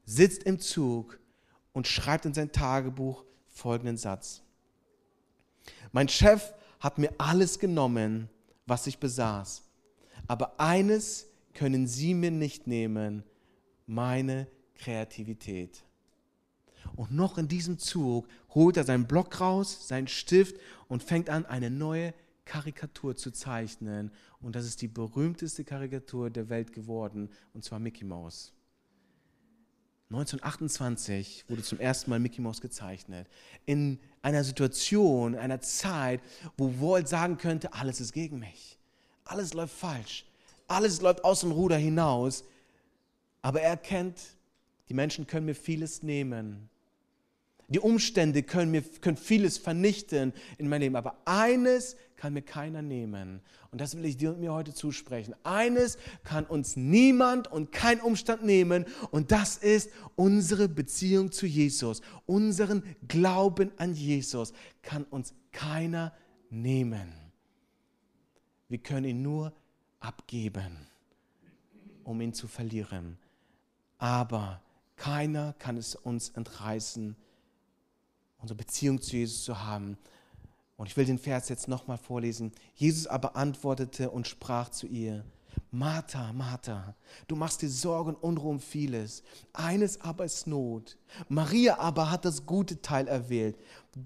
[0.05, 1.19] sitzt im Zug
[1.73, 4.41] und schreibt in sein Tagebuch folgenden Satz.
[5.91, 8.29] Mein Chef hat mir alles genommen,
[8.65, 9.66] was ich besaß.
[10.27, 13.23] Aber eines können Sie mir nicht nehmen,
[13.85, 15.83] meine Kreativität.
[16.95, 21.45] Und noch in diesem Zug holt er seinen Block raus, seinen Stift und fängt an,
[21.45, 22.13] eine neue
[22.45, 24.11] Karikatur zu zeichnen.
[24.41, 28.53] Und das ist die berühmteste Karikatur der Welt geworden, und zwar Mickey Mouse.
[30.09, 33.27] 1928 wurde zum ersten Mal Mickey Mouse gezeichnet.
[33.65, 36.21] In einer Situation, einer Zeit,
[36.57, 38.76] wo Walt sagen könnte, alles ist gegen mich.
[39.27, 40.25] Alles läuft falsch.
[40.67, 42.43] Alles läuft aus dem Ruder hinaus.
[43.41, 44.19] Aber er erkennt,
[44.89, 46.69] die Menschen können mir vieles nehmen.
[47.69, 52.81] Die Umstände können, mir, können vieles vernichten in meinem Leben, aber eines kann mir keiner
[52.81, 53.41] nehmen.
[53.71, 55.35] Und das will ich dir und mir heute zusprechen.
[55.43, 62.01] Eines kann uns niemand und kein Umstand nehmen und das ist unsere Beziehung zu Jesus.
[62.25, 66.13] Unseren Glauben an Jesus kann uns keiner
[66.49, 67.26] nehmen.
[68.69, 69.53] Wir können ihn nur
[69.99, 70.87] abgeben,
[72.03, 73.17] um ihn zu verlieren.
[73.97, 74.61] Aber
[74.95, 77.15] keiner kann es uns entreißen
[78.39, 79.97] unsere Beziehung zu Jesus zu haben.
[80.75, 82.51] Und ich will den Vers jetzt nochmal vorlesen.
[82.75, 85.25] Jesus aber antwortete und sprach zu ihr,
[85.71, 86.95] Martha, Martha,
[87.27, 89.23] du machst dir Sorgen und Unruhe um vieles.
[89.53, 90.97] Eines aber ist Not.
[91.29, 93.57] Maria aber hat das gute Teil erwählt.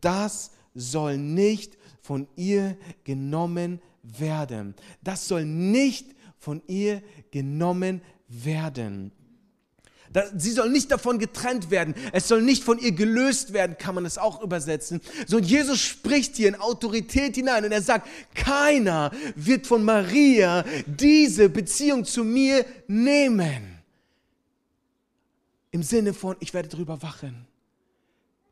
[0.02, 4.76] Das soll nicht von ihr genommen werden.
[5.04, 9.12] Das soll nicht von ihr genommen werden.
[10.36, 11.96] Sie soll nicht davon getrennt werden.
[12.12, 15.00] Es soll nicht von ihr gelöst werden, kann man es auch übersetzen.
[15.26, 20.66] So, und Jesus spricht hier in Autorität hinein und er sagt, keiner wird von Maria
[20.86, 23.80] diese Beziehung zu mir nehmen.
[25.72, 27.48] Im Sinne von, ich werde darüber wachen.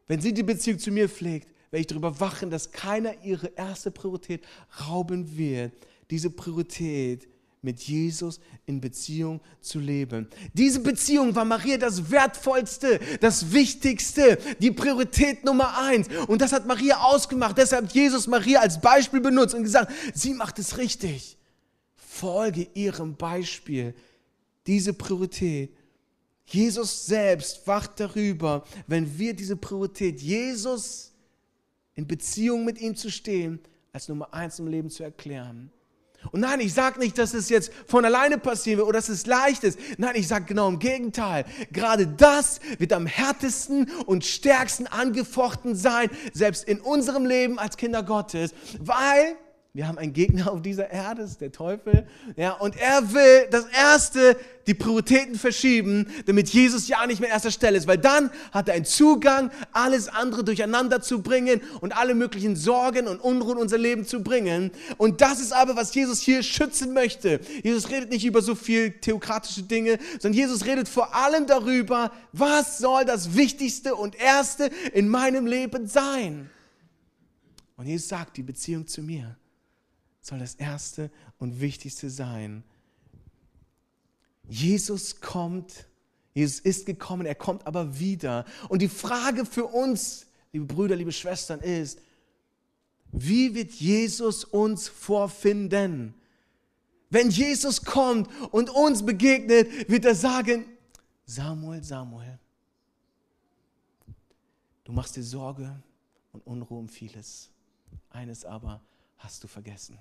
[0.07, 3.91] Wenn sie die Beziehung zu mir pflegt, werde ich darüber wachen, dass keiner ihre erste
[3.91, 4.45] Priorität
[4.87, 5.73] rauben wird.
[6.09, 7.27] Diese Priorität
[7.61, 10.27] mit Jesus in Beziehung zu leben.
[10.53, 16.07] Diese Beziehung war Maria das Wertvollste, das Wichtigste, die Priorität Nummer eins.
[16.27, 17.57] Und das hat Maria ausgemacht.
[17.57, 21.37] Deshalb hat Jesus Maria als Beispiel benutzt und gesagt, sie macht es richtig.
[21.95, 23.93] Folge ihrem Beispiel.
[24.65, 25.75] Diese Priorität.
[26.45, 31.08] Jesus selbst wacht darüber, wenn wir diese Priorität, Jesus
[31.99, 33.59] in Beziehung mit ihm zu stehen,
[33.91, 35.69] als Nummer eins im Leben zu erklären.
[36.31, 39.25] Und nein, ich sage nicht, dass es jetzt von alleine passieren wird oder dass es
[39.25, 39.77] leicht ist.
[39.97, 41.43] Nein, ich sage genau im Gegenteil.
[41.73, 48.01] Gerade das wird am härtesten und stärksten angefochten sein, selbst in unserem Leben als Kinder
[48.01, 49.35] Gottes, weil
[49.71, 52.07] wir haben einen Gegner auf dieser Erde, ist der Teufel.
[52.35, 57.51] Ja, und er will das Erste, die Prioritäten verschieben, damit Jesus ja nicht mehr erster
[57.51, 57.85] Stelle ist.
[57.85, 63.07] Weil dann hat er einen Zugang, alles andere durcheinander zu bringen und alle möglichen Sorgen
[63.07, 64.71] und Unruhen unser Leben zu bringen.
[64.97, 67.39] Und das ist aber, was Jesus hier schützen möchte.
[67.61, 72.79] Jesus redet nicht über so viel theokratische Dinge, sondern Jesus redet vor allem darüber, was
[72.79, 76.49] soll das Wichtigste und Erste in meinem Leben sein.
[77.77, 79.37] Und Jesus sagt, die Beziehung zu mir
[80.29, 82.63] soll das Erste und Wichtigste sein.
[84.47, 85.87] Jesus kommt,
[86.33, 88.45] Jesus ist gekommen, er kommt aber wieder.
[88.69, 91.99] Und die Frage für uns, liebe Brüder, liebe Schwestern, ist,
[93.11, 96.13] wie wird Jesus uns vorfinden?
[97.09, 100.65] Wenn Jesus kommt und uns begegnet, wird er sagen,
[101.25, 102.39] Samuel, Samuel,
[104.83, 105.81] du machst dir Sorge
[106.31, 107.49] und Unruhe um vieles.
[108.11, 108.81] Eines aber
[109.17, 109.97] hast du vergessen.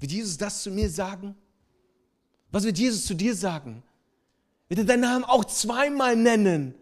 [0.00, 1.36] Wird Jesus das zu mir sagen?
[2.50, 3.82] Was wird Jesus zu dir sagen?
[4.68, 6.74] Wird er deinen Namen auch zweimal nennen?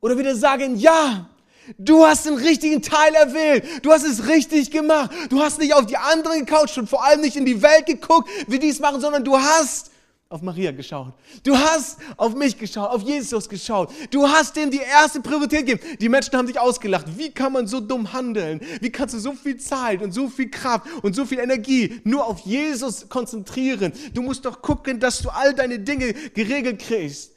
[0.00, 1.28] Oder wird er sagen, ja,
[1.76, 3.84] Du hast den richtigen Teil erwählt.
[3.84, 5.10] Du hast es richtig gemacht.
[5.28, 8.30] Du hast nicht auf die anderen gecoucht und vor allem nicht in die Welt geguckt,
[8.46, 9.90] wie die es machen, sondern du hast
[10.30, 11.14] auf Maria geschaut.
[11.42, 13.90] Du hast auf mich geschaut, auf Jesus geschaut.
[14.10, 15.96] Du hast dem die erste Priorität gegeben.
[15.98, 17.06] Die Menschen haben dich ausgelacht.
[17.16, 18.60] Wie kann man so dumm handeln?
[18.80, 22.26] Wie kannst du so viel Zeit und so viel Kraft und so viel Energie nur
[22.26, 23.92] auf Jesus konzentrieren?
[24.12, 27.32] Du musst doch gucken, dass du all deine Dinge geregelt kriegst.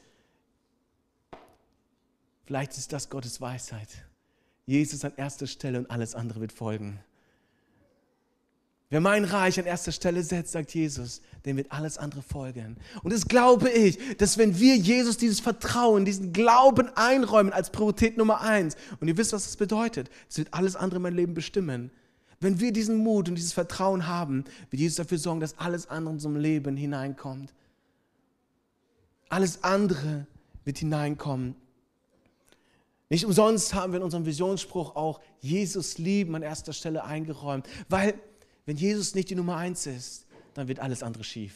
[2.44, 3.88] Vielleicht ist das Gottes Weisheit.
[4.66, 7.00] Jesus an erster Stelle und alles andere wird folgen.
[8.92, 12.76] Wer mein Reich an erster Stelle setzt, sagt Jesus, dem wird alles andere folgen.
[13.02, 18.18] Und das glaube ich, dass wenn wir Jesus dieses Vertrauen, diesen Glauben einräumen als Priorität
[18.18, 21.90] Nummer eins, und ihr wisst, was das bedeutet, es wird alles andere mein Leben bestimmen.
[22.38, 26.10] Wenn wir diesen Mut und dieses Vertrauen haben, wird Jesus dafür sorgen, dass alles andere
[26.10, 27.54] in unserem Leben hineinkommt.
[29.30, 30.26] Alles andere
[30.66, 31.54] wird hineinkommen.
[33.08, 38.20] Nicht umsonst haben wir in unserem Visionsspruch auch Jesus lieben an erster Stelle eingeräumt, weil
[38.66, 41.54] wenn Jesus nicht die Nummer eins ist, dann wird alles andere schief.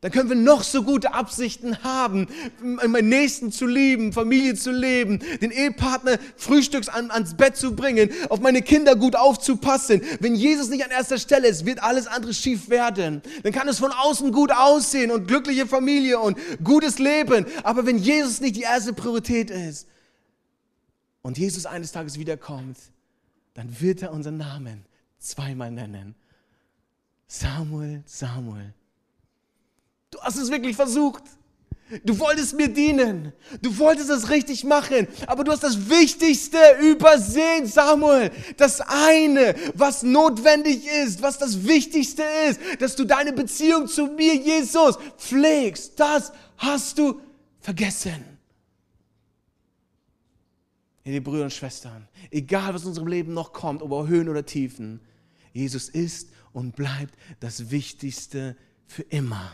[0.00, 2.28] Dann können wir noch so gute Absichten haben,
[2.62, 8.10] meinen Nächsten zu lieben, Familie zu leben, den Ehepartner frühstücks an, ans Bett zu bringen,
[8.28, 10.00] auf meine Kinder gut aufzupassen.
[10.20, 13.22] Wenn Jesus nicht an erster Stelle ist, wird alles andere schief werden.
[13.42, 17.46] Dann kann es von außen gut aussehen und glückliche Familie und gutes Leben.
[17.64, 19.88] Aber wenn Jesus nicht die erste Priorität ist,
[21.22, 22.78] und Jesus eines Tages wiederkommt,
[23.52, 24.84] dann wird er unseren Namen
[25.18, 26.14] zweimal nennen.
[27.26, 28.72] Samuel, Samuel.
[30.10, 31.24] Du hast es wirklich versucht.
[32.04, 33.32] Du wolltest mir dienen.
[33.62, 35.08] Du wolltest es richtig machen.
[35.26, 38.30] Aber du hast das Wichtigste übersehen, Samuel.
[38.56, 44.34] Das eine, was notwendig ist, was das Wichtigste ist, dass du deine Beziehung zu mir,
[44.34, 45.98] Jesus, pflegst.
[45.98, 47.20] Das hast du
[47.60, 48.37] vergessen.
[51.12, 55.00] Liebe Brüder und Schwestern, egal was in unserem Leben noch kommt, ob Höhen oder Tiefen,
[55.52, 58.56] Jesus ist und bleibt das Wichtigste
[58.86, 59.50] für immer.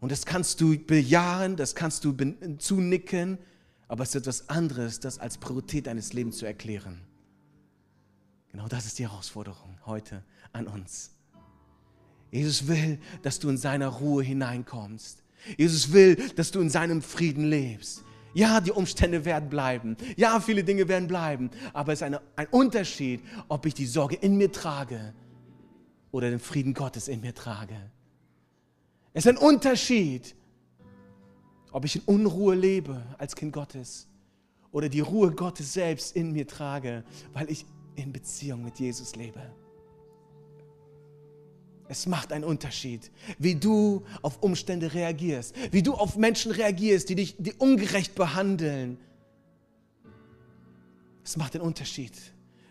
[0.00, 2.14] Und das kannst du bejahen, das kannst du
[2.58, 3.38] zunicken,
[3.88, 7.00] aber es ist etwas anderes, das als Priorität deines Lebens zu erklären.
[8.52, 11.10] Genau das ist die Herausforderung heute an uns.
[12.30, 15.22] Jesus will, dass du in seiner Ruhe hineinkommst.
[15.56, 18.04] Jesus will, dass du in seinem Frieden lebst.
[18.34, 19.96] Ja, die Umstände werden bleiben.
[20.16, 21.50] Ja, viele Dinge werden bleiben.
[21.72, 25.14] Aber es ist eine, ein Unterschied, ob ich die Sorge in mir trage
[26.10, 27.76] oder den Frieden Gottes in mir trage.
[29.12, 30.34] Es ist ein Unterschied,
[31.72, 34.08] ob ich in Unruhe lebe als Kind Gottes
[34.70, 37.66] oder die Ruhe Gottes selbst in mir trage, weil ich
[37.96, 39.40] in Beziehung mit Jesus lebe.
[41.92, 47.16] Es macht einen Unterschied, wie du auf Umstände reagierst, wie du auf Menschen reagierst, die
[47.16, 48.96] dich die ungerecht behandeln.
[51.22, 52.14] Es macht einen Unterschied,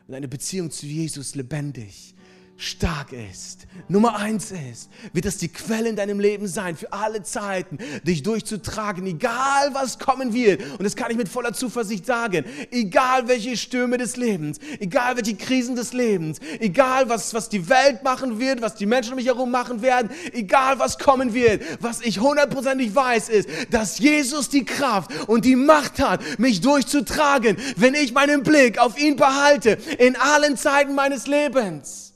[0.08, 2.16] wenn eine Beziehung zu Jesus lebendig,
[2.62, 7.24] stark ist, Nummer eins ist, wird das die Quelle in deinem Leben sein, für alle
[7.24, 10.62] Zeiten, dich durchzutragen, egal was kommen wird.
[10.78, 12.46] Und das kann ich mit voller Zuversicht sagen.
[12.70, 18.04] Egal welche Stürme des Lebens, egal welche Krisen des Lebens, egal was, was die Welt
[18.04, 22.02] machen wird, was die Menschen um mich herum machen werden, egal was kommen wird, was
[22.02, 27.96] ich hundertprozentig weiß, ist, dass Jesus die Kraft und die Macht hat, mich durchzutragen, wenn
[27.96, 32.11] ich meinen Blick auf ihn behalte, in allen Zeiten meines Lebens.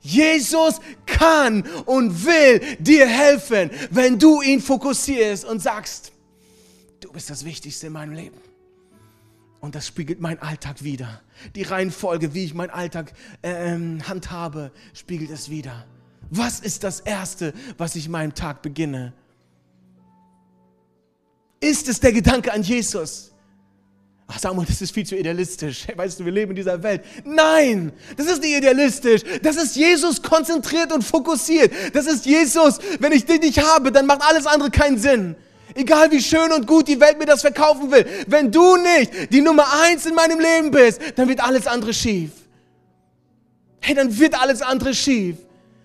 [0.00, 6.12] Jesus kann und will dir helfen, wenn du ihn fokussierst und sagst,
[7.00, 8.38] du bist das Wichtigste in meinem Leben.
[9.60, 11.20] Und das spiegelt mein Alltag wieder.
[11.54, 15.86] Die Reihenfolge, wie ich meinen Alltag ähm, handhabe, spiegelt es wieder.
[16.30, 19.12] Was ist das Erste, was ich meinem Tag beginne?
[21.60, 23.32] Ist es der Gedanke an Jesus?
[24.32, 25.86] Ach, Samuel, das ist viel zu idealistisch.
[25.96, 27.02] Weißt du, wir leben in dieser Welt.
[27.24, 29.22] Nein, das ist nicht idealistisch.
[29.42, 31.72] Das ist Jesus konzentriert und fokussiert.
[31.92, 32.78] Das ist Jesus.
[33.00, 35.34] Wenn ich dich nicht habe, dann macht alles andere keinen Sinn.
[35.74, 38.06] Egal wie schön und gut die Welt mir das verkaufen will.
[38.28, 42.30] Wenn du nicht die Nummer eins in meinem Leben bist, dann wird alles andere schief.
[43.80, 45.36] Hey, dann wird alles andere schief.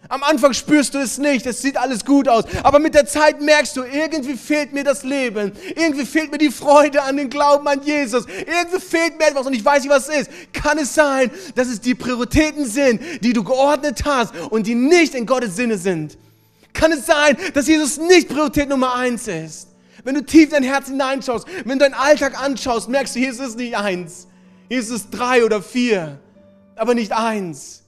[0.07, 2.43] Am Anfang spürst du es nicht, es sieht alles gut aus.
[2.63, 5.51] Aber mit der Zeit merkst du, irgendwie fehlt mir das Leben.
[5.75, 8.25] Irgendwie fehlt mir die Freude an den Glauben an Jesus.
[8.27, 10.29] Irgendwie fehlt mir etwas und ich weiß nicht, was es ist.
[10.53, 15.15] Kann es sein, dass es die Prioritäten sind, die du geordnet hast und die nicht
[15.15, 16.17] in Gottes Sinne sind?
[16.73, 19.69] Kann es sein, dass Jesus nicht Priorität Nummer eins ist?
[20.03, 23.57] Wenn du tief dein Herz hineinschaust, wenn du deinen Alltag anschaust, merkst du, Jesus ist
[23.57, 24.27] nicht eins.
[24.69, 26.19] Jesus ist drei oder vier,
[26.75, 27.84] aber nicht eins.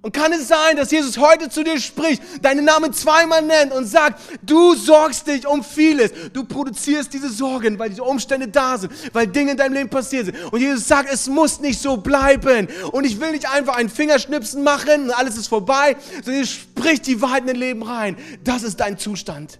[0.00, 3.84] Und kann es sein, dass Jesus heute zu dir spricht, deinen Namen zweimal nennt und
[3.84, 6.12] sagt, du sorgst dich um vieles.
[6.32, 10.26] Du produzierst diese Sorgen, weil diese Umstände da sind, weil Dinge in deinem Leben passiert
[10.26, 10.52] sind.
[10.52, 12.68] Und Jesus sagt, es muss nicht so bleiben.
[12.92, 17.06] Und ich will nicht einfach einen Fingerschnipsen machen und alles ist vorbei, sondern Jesus spricht
[17.08, 18.16] die Wahrheit in dein Leben rein.
[18.44, 19.58] Das ist dein Zustand.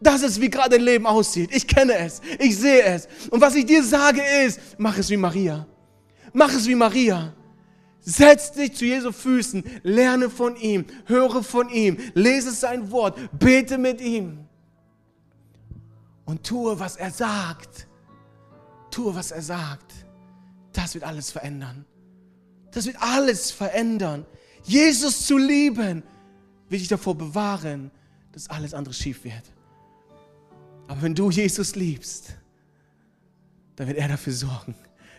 [0.00, 1.50] Das ist, wie gerade dein Leben aussieht.
[1.52, 2.22] Ich kenne es.
[2.38, 3.08] Ich sehe es.
[3.30, 5.66] Und was ich dir sage ist, mach es wie Maria.
[6.32, 7.34] Mach es wie Maria.
[8.02, 13.76] Setz dich zu Jesu Füßen, lerne von ihm, höre von ihm, lese sein Wort, bete
[13.76, 14.38] mit ihm
[16.24, 17.86] und tue, was er sagt.
[18.90, 19.92] Tue, was er sagt.
[20.72, 21.84] Das wird alles verändern.
[22.72, 24.24] Das wird alles verändern.
[24.62, 26.02] Jesus zu lieben,
[26.68, 27.90] will dich davor bewahren,
[28.32, 29.52] dass alles andere schief wird.
[30.88, 32.34] Aber wenn du Jesus liebst,
[33.76, 34.74] dann wird er dafür sorgen,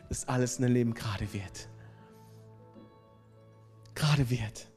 [0.09, 1.69] dass alles in deinem Leben gerade wird
[3.95, 4.67] gerade wird.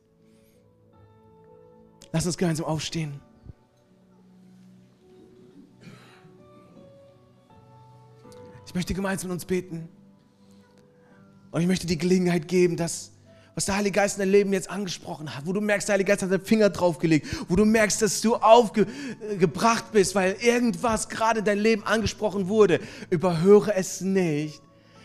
[2.12, 3.20] Lass uns gemeinsam aufstehen.
[8.66, 9.88] Ich möchte gemeinsam mit uns beten.
[11.52, 13.12] Und ich möchte die Gelegenheit geben, dass,
[13.54, 16.08] was der Heilige Geist in dein Leben jetzt angesprochen hat, wo du merkst, der Heilige
[16.08, 21.44] Geist hat den Finger draufgelegt, wo du merkst, dass du aufgebracht bist, weil irgendwas gerade
[21.44, 24.63] dein Leben angesprochen wurde, überhöre es nicht,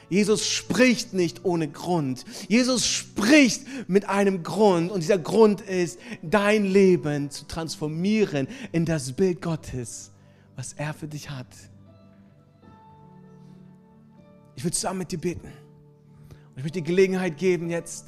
[0.10, 2.26] Jesus spricht nicht ohne Grund.
[2.47, 9.12] Jesus spricht mit einem Grund und dieser Grund ist, dein Leben zu transformieren in das
[9.12, 10.12] Bild Gottes,
[10.55, 11.47] was er für dich hat.
[14.55, 15.47] Ich will zusammen mit dir beten.
[15.47, 18.07] Und ich möchte die Gelegenheit geben, jetzt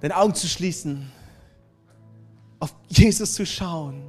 [0.00, 1.10] deine Augen zu schließen,
[2.60, 4.02] auf Jesus zu schauen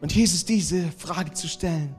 [0.00, 1.94] und Jesus diese Frage zu stellen.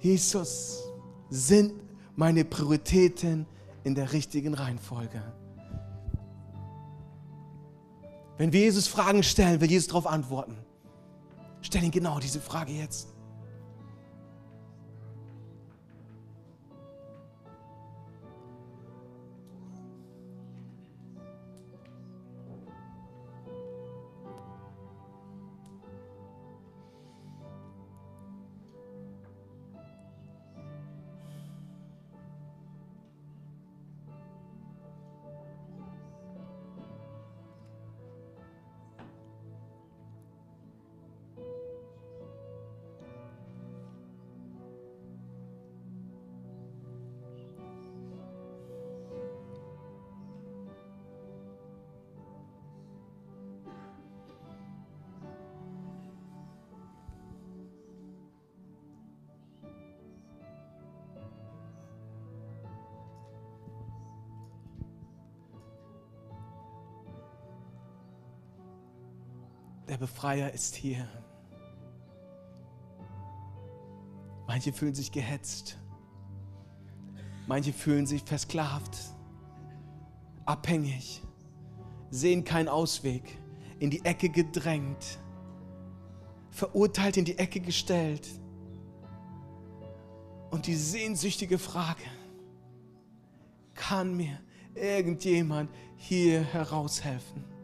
[0.00, 0.84] Jesus,
[1.30, 1.72] sind
[2.16, 3.46] meine Prioritäten
[3.84, 5.22] in der richtigen Reihenfolge?
[8.36, 10.56] Wenn wir Jesus Fragen stellen, will Jesus darauf antworten.
[11.60, 13.08] Stell ihn genau diese Frage jetzt.
[69.98, 71.08] Der Befreier ist hier.
[74.46, 75.76] Manche fühlen sich gehetzt.
[77.48, 78.96] Manche fühlen sich versklavt,
[80.44, 81.20] abhängig,
[82.10, 83.24] sehen keinen Ausweg,
[83.80, 85.18] in die Ecke gedrängt,
[86.52, 88.28] verurteilt in die Ecke gestellt.
[90.52, 92.04] Und die sehnsüchtige Frage,
[93.74, 94.38] kann mir
[94.76, 97.57] irgendjemand hier heraushelfen?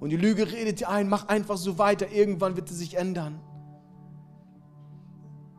[0.00, 3.40] Und die Lüge redet dir ein, mach einfach so weiter, irgendwann wird es sich ändern.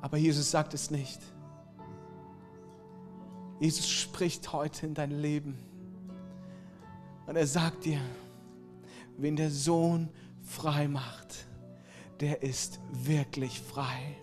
[0.01, 1.19] Aber Jesus sagt es nicht.
[3.59, 5.57] Jesus spricht heute in dein Leben.
[7.25, 7.99] Und er sagt dir,
[9.17, 10.09] wenn der Sohn
[10.43, 11.47] frei macht,
[12.19, 14.17] der ist wirklich frei.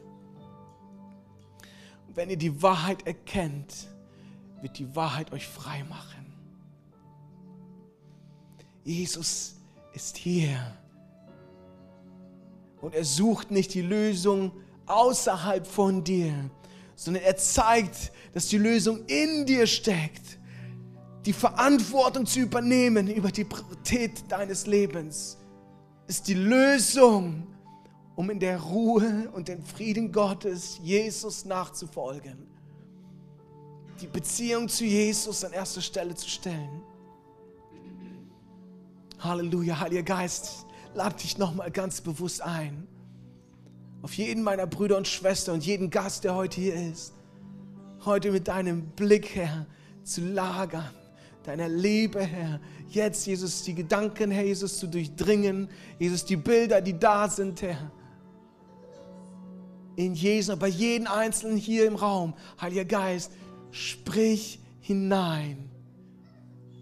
[2.07, 3.89] Und wenn ihr die Wahrheit erkennt,
[4.61, 6.33] wird die Wahrheit euch frei machen.
[8.85, 9.57] Jesus
[9.95, 10.59] ist hier.
[12.80, 14.53] Und er sucht nicht die Lösung
[14.86, 16.32] außerhalb von dir,
[16.97, 20.38] sondern er zeigt, dass die Lösung in dir steckt.
[21.24, 25.38] Die Verantwortung zu übernehmen über die Priorität deines Lebens
[26.09, 27.47] ist die Lösung,
[28.16, 32.47] um in der Ruhe und den Frieden Gottes Jesus nachzufolgen.
[34.01, 36.82] Die Beziehung zu Jesus an erster Stelle zu stellen.
[39.23, 42.89] Halleluja, Heiliger Geist, lade dich nochmal ganz bewusst ein.
[44.03, 47.14] Auf jeden meiner Brüder und Schwestern und jeden Gast, der heute hier ist.
[48.05, 49.66] Heute mit deinem Blick, Herr,
[50.03, 50.91] zu lagern.
[51.45, 52.61] Deiner Liebe, Herr.
[52.89, 55.68] Jetzt, Jesus, die Gedanken, Herr, Jesus, zu durchdringen.
[56.01, 57.93] Jesus, die Bilder, die da sind, Herr.
[59.95, 62.35] In Jesus, bei jedem Einzelnen hier im Raum.
[62.61, 63.31] Heiliger Geist,
[63.70, 65.72] sprich hinein.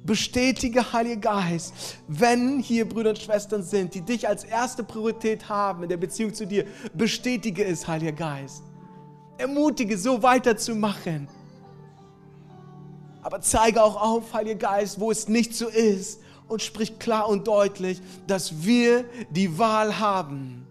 [0.02, 1.74] Bestätige, Heiliger Geist,
[2.08, 6.32] wenn hier Brüder und Schwestern sind, die dich als erste Priorität haben in der Beziehung
[6.32, 8.62] zu dir, bestätige es, Heiliger Geist.
[9.36, 11.28] Ermutige, so weiterzumachen.
[13.22, 17.46] Aber zeige auch auf, Heiliger Geist, wo es nicht so ist und sprich klar und
[17.46, 20.66] deutlich, dass wir die Wahl haben.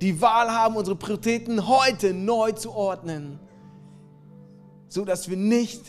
[0.00, 3.38] Die Wahl haben, unsere Prioritäten heute neu zu ordnen,
[4.88, 5.82] so dass wir nicht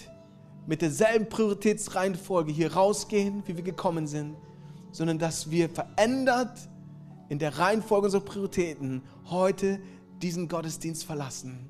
[0.66, 4.36] mit derselben Prioritätsreihenfolge hier rausgehen, wie wir gekommen sind,
[4.91, 6.70] sondern dass wir verändert
[7.30, 9.80] in der Reihenfolge unserer Prioritäten heute
[10.22, 11.70] diesen Gottesdienst verlassen.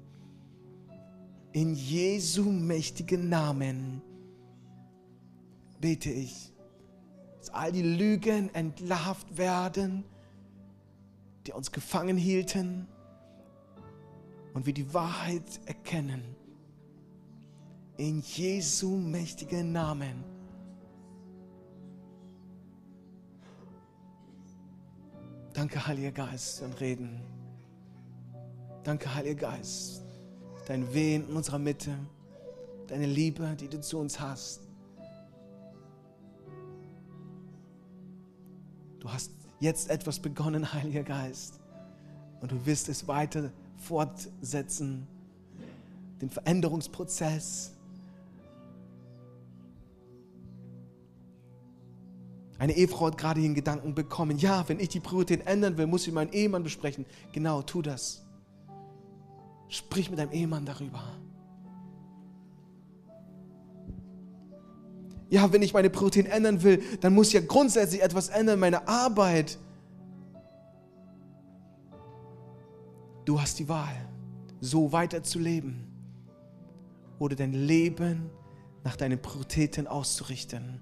[1.54, 4.02] In Jesu mächtigen Namen
[5.80, 6.52] bete ich,
[7.40, 10.04] dass all die Lügen entlarvt werden,
[11.46, 12.88] die uns gefangen hielten
[14.54, 16.33] und wir die Wahrheit erkennen
[17.98, 20.24] in Jesu mächtigen Namen.
[25.54, 27.22] Danke, Heiliger Geist, und Reden.
[28.84, 30.04] Danke, Heiliger Geist,
[30.66, 31.96] dein Wehen in unserer Mitte,
[32.88, 34.62] deine Liebe, die du zu uns hast.
[39.00, 41.60] Du hast jetzt etwas begonnen, Heiliger Geist,
[42.42, 45.08] und du wirst es weiter fortsetzen,
[46.20, 47.74] den Veränderungsprozess.
[52.64, 56.08] Eine Ehefrau hat gerade den Gedanken bekommen, ja, wenn ich die Priorität ändern will, muss
[56.08, 57.06] ich meinen Ehemann besprechen.
[57.34, 58.24] Genau, tu das.
[59.68, 61.04] Sprich mit deinem Ehemann darüber.
[65.30, 68.88] Ja, wenn ich meine Priorität ändern will, dann muss ich ja grundsätzlich etwas ändern, meine
[68.88, 69.60] Arbeit.
[73.26, 74.10] Du hast die Wahl,
[74.62, 75.86] so weiterzuleben
[77.20, 78.30] oder dein Leben
[78.86, 80.80] nach deinen Prioritäten auszurichten.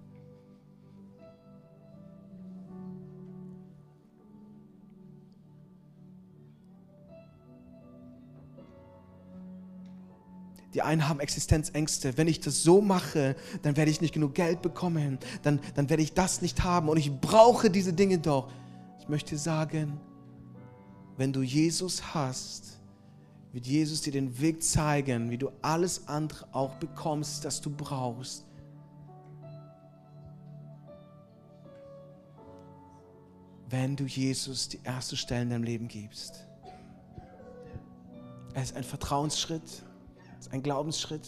[10.74, 12.18] Die einen haben Existenzängste.
[12.18, 15.20] Wenn ich das so mache, dann werde ich nicht genug Geld bekommen.
[15.44, 16.88] Dann, dann werde ich das nicht haben.
[16.88, 18.50] Und ich brauche diese Dinge doch.
[19.00, 20.00] Ich möchte sagen,
[21.18, 22.80] wenn du Jesus hast,
[23.52, 28.46] wird Jesus dir den Weg zeigen, wie du alles andere auch bekommst, das du brauchst.
[33.70, 36.48] Wenn du Jesus die erste Stelle in deinem Leben gibst.
[38.54, 39.84] Er ist ein Vertrauensschritt
[40.52, 41.28] ein Glaubensschritt.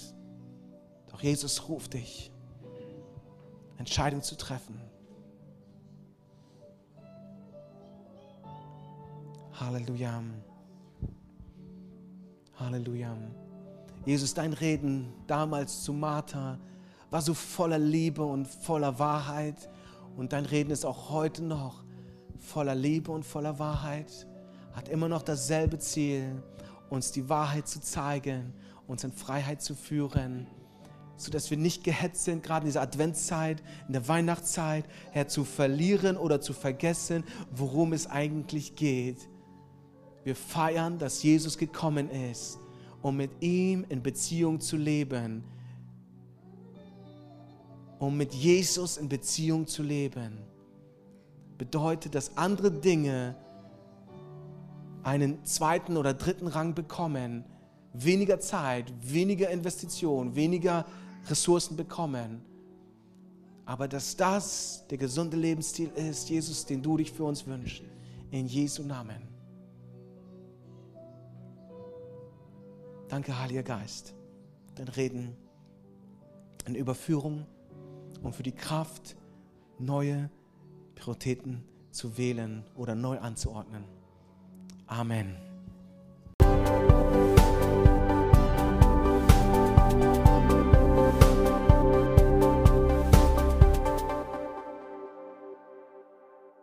[1.10, 2.32] Doch Jesus ruft dich,
[3.78, 4.80] Entscheidung zu treffen.
[9.54, 10.24] Halleluja.
[12.56, 13.16] Halleluja.
[14.06, 16.60] Jesus, dein Reden damals zu Martha
[17.10, 19.70] war so voller Liebe und voller Wahrheit.
[20.18, 21.84] Und dein Reden ist auch heute noch
[22.40, 24.28] voller Liebe und voller Wahrheit.
[24.74, 26.44] Hat immer noch dasselbe Ziel,
[26.90, 28.54] uns die Wahrheit zu zeigen
[28.88, 30.48] uns in Freiheit zu führen,
[31.16, 36.18] sodass wir nicht gehetzt sind, gerade in dieser Adventszeit, in der Weihnachtszeit, Herr, zu verlieren
[36.18, 39.30] oder zu vergessen, worum es eigentlich geht.
[40.24, 42.58] Wir feiern, dass Jesus gekommen ist,
[43.02, 45.44] um mit ihm in Beziehung zu leben,
[48.00, 50.40] um mit Jesus in Beziehung zu leben.
[51.58, 53.36] Bedeutet, dass andere Dinge
[55.04, 57.46] einen zweiten oder dritten Rang bekommen,
[57.94, 60.86] weniger Zeit, weniger Investition, weniger
[61.30, 62.42] Ressourcen bekommen.
[63.66, 67.84] Aber dass das der gesunde Lebensstil ist, Jesus, den du dich für uns wünschst.
[68.32, 69.22] In Jesu Namen.
[73.08, 74.16] Danke, Heiliger Geist,
[74.76, 75.38] dein Reden
[76.66, 77.46] in Überführung
[78.24, 79.16] und für die Kraft,
[79.78, 80.30] neue
[80.96, 83.84] Prioritäten zu wählen oder neu anzuordnen.
[84.88, 85.53] Amen.